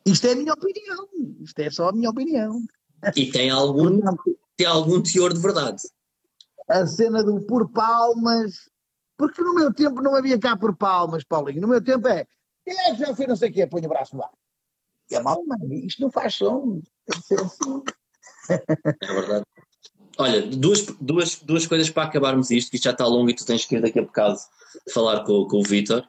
[0.06, 1.08] Isto é a minha opinião,
[1.42, 2.62] isto é só a minha opinião.
[3.16, 4.00] e tem algum,
[4.56, 5.82] tem algum teor de verdade.
[6.70, 8.70] a cena do por palmas,
[9.18, 12.28] porque no meu tempo não havia cá por palmas, Paulinho, no meu tempo é,
[12.66, 14.32] quem é que já fez não sei o quê, põe o braço ar.
[15.10, 17.84] E a mal, mano, isto não faz som, assim.
[18.50, 19.46] É verdade.
[20.18, 23.46] Olha, duas, duas, duas coisas para acabarmos isto, que isto já está longo e tu
[23.46, 24.40] tens que ir daqui a bocado
[24.94, 26.08] falar com, com o Vítor.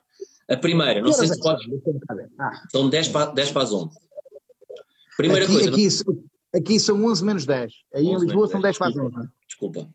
[0.48, 1.66] A primeira, não sei se podes.
[2.38, 3.96] Ah, São 10 para, 10 para as 11.
[5.16, 5.70] Primeira aqui, coisa.
[5.70, 5.88] aqui,
[6.54, 9.28] aqui são 11 menos 10, aí em 11 Lisboa são 10 para as 11.
[9.46, 9.88] Desculpa.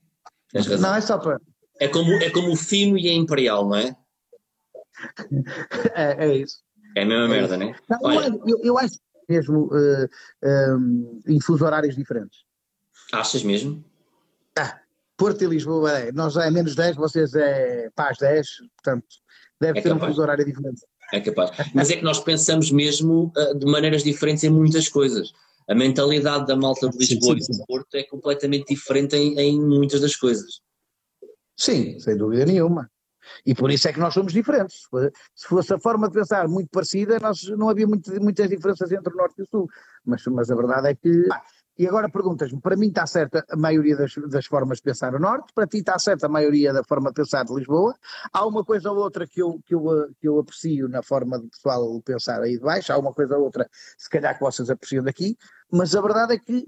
[0.52, 0.90] Tens razão.
[0.90, 1.40] Não, é só para...
[1.82, 3.96] É como, é como o fino e a imperial, não é?
[5.96, 6.58] É, é isso.
[6.96, 7.76] É a mesma merda, não é?
[7.90, 10.08] Não, Olha, eu, eu acho mesmo eh,
[10.76, 12.40] um, em fuso horários diferentes.
[13.12, 13.84] achas mesmo?
[15.18, 19.06] Porto e Lisboa, é, nós é menos 10, vocês é paz 10, portanto,
[19.60, 20.12] deve É ter um capaz.
[20.12, 20.82] fuso horário diferente.
[21.14, 21.52] É capaz.
[21.76, 25.32] Mas é que nós pensamos mesmo ah, de maneiras diferentes em muitas coisas.
[25.70, 29.40] A mentalidade da malta de Sim, Lisboa sim, e do Porto é completamente diferente em,
[29.40, 30.62] em muitas das coisas.
[31.62, 32.90] Sim, sem dúvida nenhuma.
[33.46, 34.82] E por isso é que nós somos diferentes.
[34.82, 38.50] Se fosse- Se fosse a forma de pensar muito parecida, nós, não havia muito- muitas
[38.50, 39.70] diferenças entre o Norte e o Sul.
[40.04, 41.28] Mas, mas a verdade é que.
[41.78, 45.20] E agora perguntas-me, para mim está certa a maioria das, das formas de pensar no
[45.20, 47.96] Norte, para ti está certa a maioria da forma de pensar de Lisboa.
[48.34, 49.84] Há uma coisa ou outra que eu, que eu,
[50.20, 53.44] que eu aprecio na forma de pessoal pensar aí de baixo, há uma coisa ou
[53.46, 55.38] outra, se calhar, que vocês apreciam daqui,
[55.72, 56.68] mas a verdade é que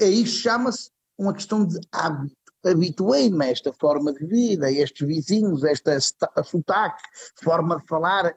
[0.00, 2.34] é isso chama-se uma questão de hábito.
[2.64, 7.02] Habituei-me a esta forma de vida, a estes vizinhos, a esta sta- sotaque,
[7.42, 8.34] forma de falar,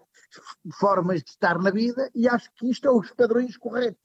[0.80, 4.03] formas de estar na vida, e acho que isto é os padrões corretos.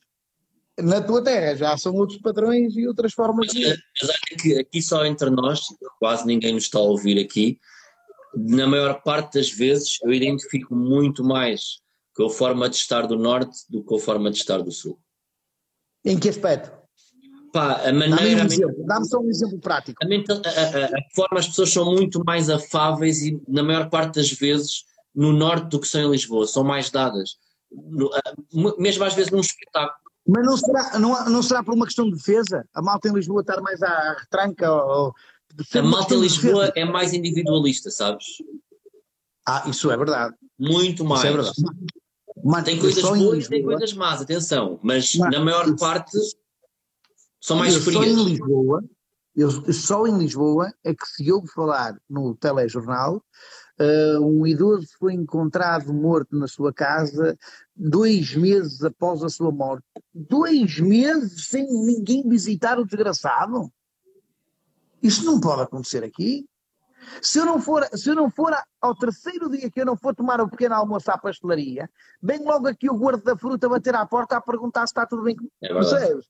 [0.79, 3.77] Na tua terra já são outros padrões e outras formas de vida.
[4.41, 5.61] Que aqui só entre nós,
[5.99, 7.59] quase ninguém nos está a ouvir aqui,
[8.35, 11.81] na maior parte das vezes eu identifico muito mais
[12.15, 14.71] com a forma de estar do Norte do que com a forma de estar do
[14.71, 14.99] Sul.
[16.05, 16.80] Em que aspecto?
[17.53, 19.99] Pá, a Dá-me maneira, um a, exemplo, dá-me só um exemplo prático.
[20.03, 24.31] a, a- a- forma as pessoas são muito mais afáveis e na maior parte das
[24.31, 24.85] vezes
[25.15, 27.37] no Norte do que são em Lisboa, são mais dadas.
[27.73, 28.11] No-
[28.79, 29.99] mesmo às vezes num espetáculo.
[30.29, 32.65] Mas não será, não, não será por uma questão de defesa?
[32.75, 34.71] A malta em Lisboa estar mais à retranca?
[34.73, 35.13] Ou,
[35.65, 36.73] ser A malta em Lisboa defesa?
[36.77, 38.27] é mais individualista, sabes?
[39.49, 40.35] Ah, isso é verdade.
[40.59, 41.23] Muito mais.
[41.25, 41.57] Isso é verdade.
[42.45, 46.17] Mano, Tem coisas boas e tem coisas más, atenção, mas Mas- na maior parte
[47.41, 48.19] são mais eu só frias.
[48.19, 48.85] em Lisboa,
[49.35, 53.25] eu, só em Lisboa é que se ouve falar no telejornal,
[53.79, 57.39] eh, um idoso foi encontrado morto na sua casa
[57.75, 59.87] dois meses após a sua morte.
[60.13, 63.73] Dois meses sem ninguém visitar o desgraçado?
[65.03, 66.47] Isso não pode acontecer aqui.
[67.23, 70.15] Se eu não for, se eu não for ao terceiro dia que eu não for
[70.15, 71.89] tomar o pequeno almoço à pastelaria,
[72.23, 75.23] vem logo aqui o guarda da fruta bater à porta a perguntar se está tudo
[75.23, 75.55] bem comigo.
[75.63, 75.73] É.
[75.73, 76.27] Percebes?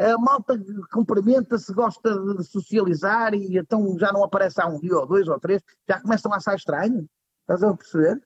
[0.00, 0.58] A malta
[0.90, 5.38] cumprimenta-se, gosta de socializar e então já não aparece há um dia ou dois ou
[5.38, 7.06] três, já começam a achar estranho.
[7.42, 8.22] Estás a perceber?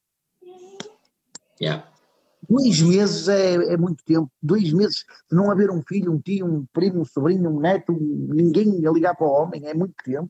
[1.60, 1.84] Yeah.
[2.48, 4.30] Dois meses é, é muito tempo.
[4.42, 7.90] Dois meses de não haver um filho, um tio, um primo, um sobrinho, um neto,
[7.92, 10.28] um- ninguém a ligar para o homem, é muito tempo.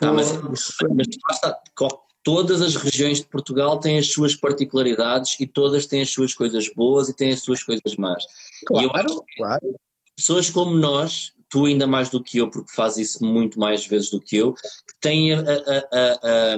[0.00, 5.38] Mas- Isso- Mas lá está, co- todas as regiões de Portugal têm as suas particularidades
[5.40, 8.24] e todas têm as suas coisas boas e têm as suas coisas más.
[8.72, 9.80] E eu acho claro, claro.
[10.20, 14.10] Pessoas como nós, tu ainda mais do que eu, porque fazes isso muito mais vezes
[14.10, 14.62] do que eu, que
[15.00, 16.56] têm a, a- a-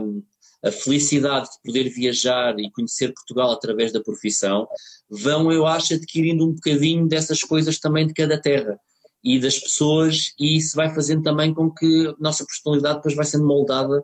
[0.68, 4.68] a- felicidade de poder viajar e conhecer Portugal através da profissão,
[5.10, 8.78] vão, eu acho, adquirindo um bocadinho dessas coisas também de cada terra.
[9.24, 13.24] e das pessoas, e isso vai fazendo também com que a nossa personalidade depois vai
[13.24, 14.02] sendo moldada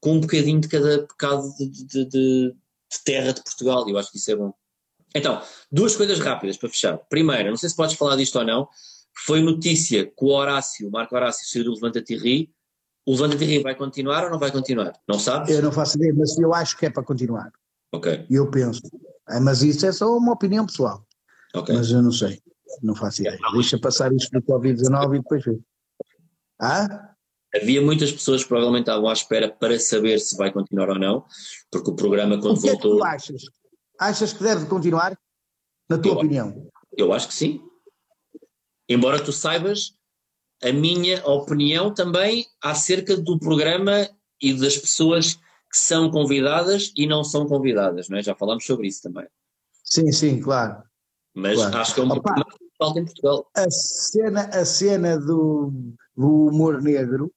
[0.00, 3.98] com um bocadinho de cada bocado de, de, de, de terra de Portugal, e eu
[3.98, 4.52] acho que isso é bom.
[5.14, 5.40] Então,
[5.72, 6.98] duas coisas rápidas para fechar.
[7.08, 8.68] Primeiro, não sei se podes falar disto ou não,
[9.24, 12.52] foi notícia que o Horácio, o Marco Horácio, saiu do Levanta-te e Ri.
[13.06, 14.92] O Levanta-te e Ri vai continuar ou não vai continuar?
[15.08, 15.50] Não sabes?
[15.50, 17.50] Eu não faço ideia, mas eu acho que é para continuar.
[17.92, 18.82] Ok, Eu penso.
[19.26, 21.04] Ah, Mas isso é só uma opinião pessoal.
[21.54, 21.74] ok.
[21.74, 22.40] Mas eu não sei.
[22.82, 23.38] Não faço ideia.
[23.54, 25.58] Deixa passar isto do Covid-19 e depois vê.
[26.60, 27.14] Ah?
[27.54, 31.24] Havia muitas pessoas que provavelmente estavam à espera para saber se vai continuar ou não,
[31.70, 33.42] porque o programa quando O que é que voltou, tu achas?
[33.98, 35.18] Achas que deve continuar?
[35.88, 36.70] Na tua Eu- opinião?
[36.96, 37.60] eu acho que sim.
[38.88, 39.94] Embora tu saibas
[40.62, 44.08] a minha opinião também acerca do programa
[44.40, 48.22] e das pessoas que são convidadas e não são convidadas, não é?
[48.22, 49.26] Já falámos sobre isso também.
[49.84, 50.82] Sim, sim, claro.
[51.34, 51.76] Mas Claro.
[51.78, 52.34] acho que é um Opa.
[52.34, 53.50] que falta em Portugal.
[53.56, 55.72] A cena, a cena do,
[56.16, 57.32] do humor negro,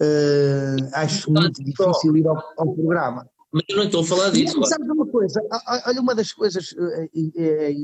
[0.00, 3.28] eh, acho muito difícil ir ao, ao programa.
[3.52, 4.54] Mas eu não estou a falar disso.
[4.54, 4.68] Claro.
[4.68, 5.42] Sabes uma coisa?
[5.86, 7.74] Olha, uma das coisas eh, é, é-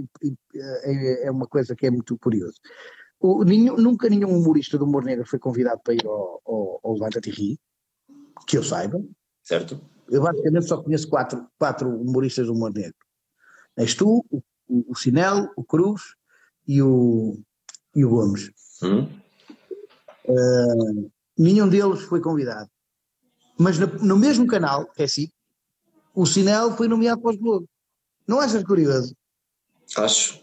[0.85, 2.55] é- é uma coisa que é muito curioso.
[3.19, 6.93] O- nenhum- nunca nenhum humorista do humor negro foi convidado para ir ao, ao, ao
[6.95, 7.61] Levanta-te e Ri,
[8.47, 9.03] que eu saiba.
[9.43, 9.81] Certo?
[10.09, 12.95] Eu basicamente só conheço quatro, quatro humoristas do humor negro.
[13.77, 16.03] És tu, o, o, o Sinel, o Cruz
[16.67, 17.41] e o,
[17.95, 18.51] e o Gomes.
[18.83, 19.09] Hum?
[21.39, 22.71] Nenhum deles foi convidado.
[23.59, 25.29] Mas no, no mesmo canal, é assim,
[26.17, 27.69] o Sinel foi nomeado para os Globos.
[28.27, 29.15] Não achas curioso?
[29.97, 30.41] Acho.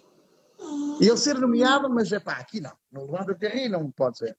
[1.02, 2.72] Ele ser nomeado, mas é pá, aqui não.
[2.92, 4.38] No Levanta-te e Ri não pode ser.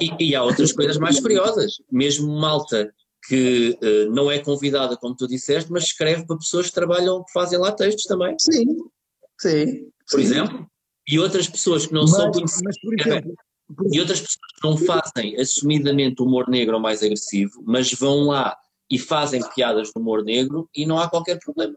[0.00, 1.76] E, e há outras coisas mais curiosas.
[1.90, 2.92] Mesmo malta
[3.26, 7.32] que eh, não é convidada, como tu disseste, mas escreve para pessoas que trabalham, que
[7.32, 8.66] fazem lá textos também, Sim,
[9.40, 9.90] sim.
[10.08, 10.26] por sim.
[10.26, 10.70] exemplo.
[11.08, 12.62] E outras pessoas que não são Mas, conhecidas.
[12.62, 13.34] mas, por exemplo,
[13.92, 18.56] E outras pessoas que não fazem assumidamente humor negro ou mais agressivo, mas vão lá
[18.90, 21.74] e fazem piadas de humor negro e não há qualquer problema.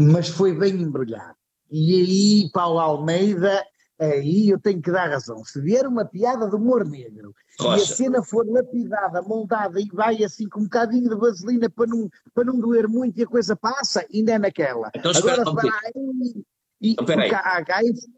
[0.00, 1.34] mas foi bem embrulhado.
[1.70, 3.64] E aí, Paulo Almeida,
[3.98, 5.42] aí eu tenho que dar razão.
[5.44, 9.86] Se vier uma piada de humor negro e a Rocha, cena for lapidada, moldada e
[9.92, 13.26] vai assim com um bocadinho de vaselina para não, para não doer muito e a
[13.26, 14.90] coisa passa, ainda é naquela.
[14.94, 16.44] Então espera Agora, um se vai-
[16.82, 17.30] e, Então, peraí.
[17.30, 18.08] porque há- há esse-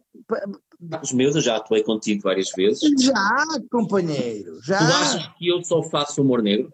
[1.03, 2.81] os meus, eu já atuei contigo várias vezes.
[3.01, 4.79] já, companheiro, já.
[4.79, 6.71] Tu achas que eu só faço humor negro?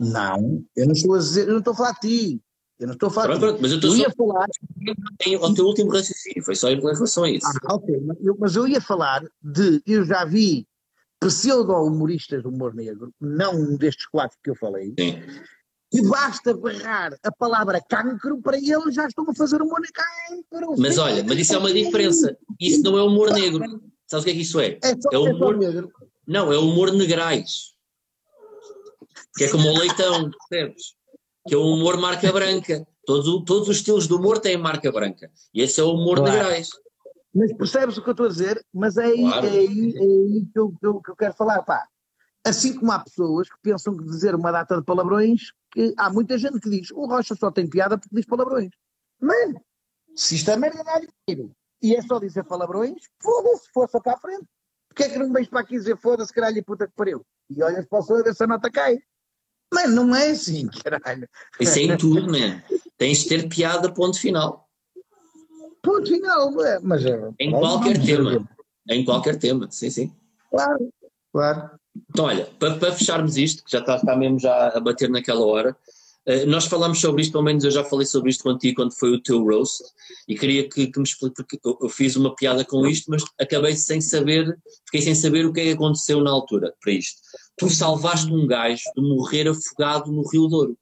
[0.00, 2.42] Não, eu não estou a dizer, eu não estou a falar de ti.
[2.78, 4.46] Eu não estou a falar Pronto, pronto, mas eu estou Eu só ia falar,
[5.40, 7.46] ao teu último raciocínio, foi só em relação a isso.
[7.46, 9.80] Ah, ok, mas eu, mas eu ia falar de.
[9.86, 10.66] Eu já vi
[11.20, 15.22] pseudo-humoristas do humor negro, não um destes quatro que eu falei, Sim.
[15.92, 19.94] e basta barrar a palavra cancro para eles já estão a fazer humor negro.
[19.94, 20.74] Cancro!
[20.76, 22.36] Mas olha, mas isso é uma diferença.
[22.60, 23.62] Isso não é humor negro.
[24.06, 24.78] Sabes o que é que isso é?
[24.82, 25.90] É só, é o é só humor- negro.
[26.26, 27.73] Não, é humor negrais.
[29.36, 30.94] Que é como o leitão, percebes?
[31.46, 32.86] Que é o humor marca branca.
[33.06, 35.30] Todos, todos os estilos de humor têm marca branca.
[35.52, 36.32] E esse é o humor Claro.
[36.32, 36.68] negrais.
[37.34, 38.64] Mas percebes o que eu estou a dizer?
[38.72, 39.46] Mas é aí, Claro.
[39.46, 41.86] é aí, é aí que, eu, que eu- que eu quero falar, pá.
[42.46, 45.40] Assim como há pessoas que pensam que dizer uma data de palavrões,
[45.72, 48.70] que há muita gente que diz o Rocha só tem piada porque diz palavrões.
[49.20, 49.60] Mano,
[50.14, 51.50] se isto é merda dá dinheiro
[51.82, 54.44] e é só dizer palavrões, foda-se, força para a frente.
[54.88, 57.24] Porquê é que não vens para aqui dizer foda-se, caralho, e puta que pariu?
[57.50, 58.98] E olhas para o a ver se a nota cai.
[59.74, 61.28] Mano, não é assim, caralho.
[61.60, 62.62] Isso é em tudo, man.
[62.96, 64.68] Tens de ter piada, ponto final.
[65.82, 66.52] Ponto final,
[66.82, 67.20] mas é.
[67.38, 68.48] Em mas qualquer tema.
[68.88, 69.68] Em qualquer tema.
[69.70, 70.12] Sim, sim.
[70.50, 70.88] Claro,
[71.32, 71.70] claro.
[72.10, 75.44] Então, olha, para, para fecharmos isto, que já está, está mesmo já a bater naquela
[75.44, 75.76] hora,
[76.26, 79.12] eh, nós falamos sobre isto, pelo menos eu já falei sobre isto contigo quando foi
[79.12, 79.82] o teu roast,
[80.28, 83.22] e queria que, que me explique, porque eu, eu fiz uma piada com isto, mas
[83.40, 84.56] acabei sem saber,
[84.86, 87.20] fiquei sem saber o que é que aconteceu na altura para isto.
[87.56, 90.78] Tu salvaste um gajo de morrer afogado no Rio Douro.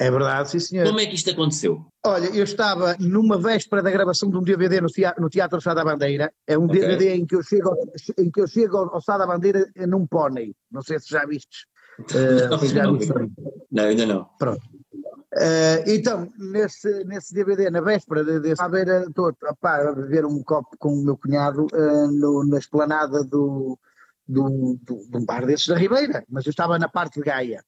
[0.00, 0.86] É verdade, sim senhor.
[0.86, 1.84] Como é que isto aconteceu?
[2.06, 5.74] Olha, eu estava numa véspera da gravação de um DVD no Teatro, no teatro Sá
[5.74, 6.32] da Bandeira.
[6.46, 6.80] É um Ok.
[6.80, 7.76] DVD em que eu chego, ao-
[8.24, 10.54] em que eu chego ao Sá da Bandeira num pônei.
[10.70, 11.66] Não sei se já vistes.
[12.14, 12.98] Eh, Não, se já não.
[12.98, 13.14] vistes.
[13.70, 14.30] Não, ainda não.
[15.36, 19.32] Eh, então, nesse, nesse DVD, na véspera de, de à beira, estou
[19.62, 23.78] a beber um copo com o meu cunhado eh, no- na esplanada do,
[24.26, 27.62] do, do, de um bar desses da Ribeira, mas eu estava na parte de Gaia.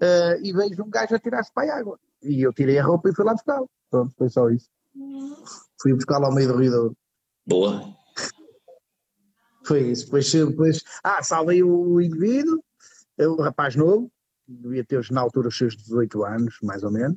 [0.00, 1.98] Eh, e vejo um gajo a tirar-se para a água.
[2.22, 3.68] E eu tirei a roupa e fui lá buscá-lo.
[3.90, 4.68] Pronto, foi só isso.
[5.80, 6.96] Fui buscá-lo ao meio do Rio.
[7.46, 7.82] Boa.
[9.64, 10.04] Foi isso.
[10.06, 12.62] Depois, depois ah, salvei o indivíduo,
[13.26, 14.10] o rapaz novo,
[14.46, 17.16] devia ter na altura os seus 18 anos, mais ou menos.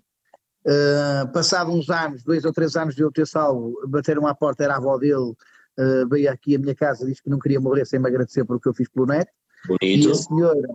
[0.65, 4.63] Uh, passado uns anos, dois ou três anos de eu ter salvo, bateram à porta,
[4.63, 7.85] era a avó dele, uh, veio aqui à minha casa, disse que não queria morrer
[7.85, 9.31] sem me agradecer por o que eu fiz pelo neto.
[9.67, 10.07] Bonito.
[10.07, 10.67] E a senhora,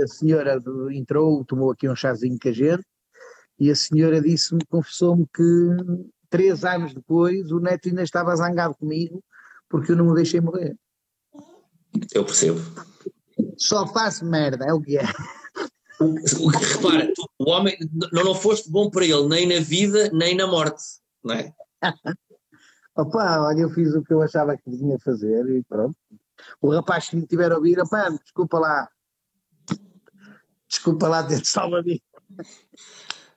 [0.00, 0.62] a senhora
[0.92, 2.84] entrou, tomou aqui um chazinho com a gente,
[3.58, 5.42] e a senhora disse-me, confessou-me que
[6.30, 9.22] três anos depois o neto ainda estava zangado comigo
[9.68, 10.76] porque eu não me deixei morrer.
[12.14, 12.60] Eu percebo.
[13.62, 15.04] Só faço merda, é o que é.
[16.00, 17.76] O, que repara, tu, o homem
[18.12, 20.82] não, não foste bom para ele nem na vida nem na morte,
[21.22, 21.54] não é?
[22.96, 25.96] Opa, olha, eu fiz o que eu achava que devia fazer e pronto.
[26.60, 28.88] O rapaz que me tiver a ouvir, opa, desculpa lá.
[30.68, 32.02] Desculpa lá ter salva-me.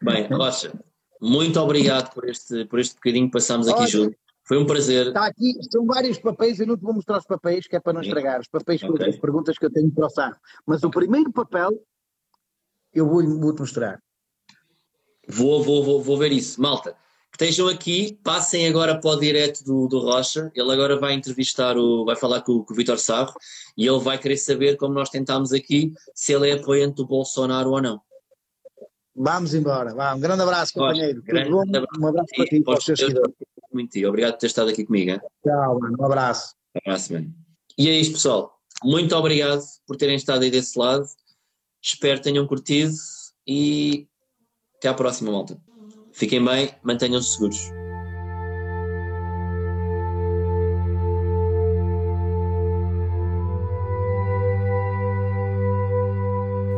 [0.02, 0.74] Bem, Rocha,
[1.22, 4.18] muito obrigado por este, por este bocadinho que passámos aqui juntos.
[4.46, 5.08] Foi um prazer.
[5.08, 7.94] Está aqui, são vários papéis, eu não te vou mostrar os papéis, que é para
[7.94, 8.98] não estragar, os papéis okay.
[8.98, 10.38] com as perguntas que eu tenho para o Sá.
[10.66, 11.72] Mas o primeiro papel
[12.94, 14.00] eu vou-te vou mostrar.
[15.28, 16.62] Vou, vou, vou, vou ver isso.
[16.62, 16.96] Malta,
[17.32, 20.52] que estejam aqui, passem agora para o direto do, do Rocha.
[20.56, 23.34] Ele agora vai entrevistar, o, vai falar com, com o Vitor Sarro
[23.76, 27.72] e ele vai querer saber, como nós tentámos aqui, se ele é apoiante do Bolsonaro
[27.72, 28.00] ou não.
[29.16, 29.94] Vamos embora.
[29.94, 31.22] Vá, um grande abraço, companheiro.
[31.24, 31.62] Grande bom?
[31.62, 31.88] Abraço.
[32.00, 33.00] Um abraço para ti, para os seus
[33.76, 35.12] Muito Obrigado por ter estado aqui comigo.
[35.12, 35.20] Hein?
[35.44, 35.98] Tchau, mano.
[36.00, 36.56] Um abraço.
[36.76, 37.34] Um abraço, mano.
[37.78, 38.58] E é isto, pessoal.
[38.82, 41.06] Muito obrigado por terem estado aí desse lado.
[41.82, 42.94] Espero que tenham curtido
[43.46, 44.08] e
[44.78, 45.60] até à próxima, malta.
[46.14, 47.60] Fiquem bem, mantenham-se seguros.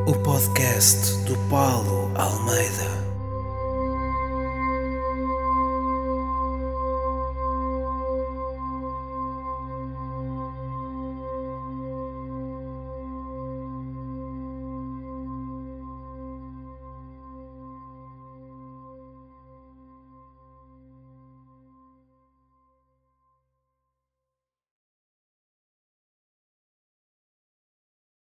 [0.08, 3.07] O podcast do Paulo Almeida.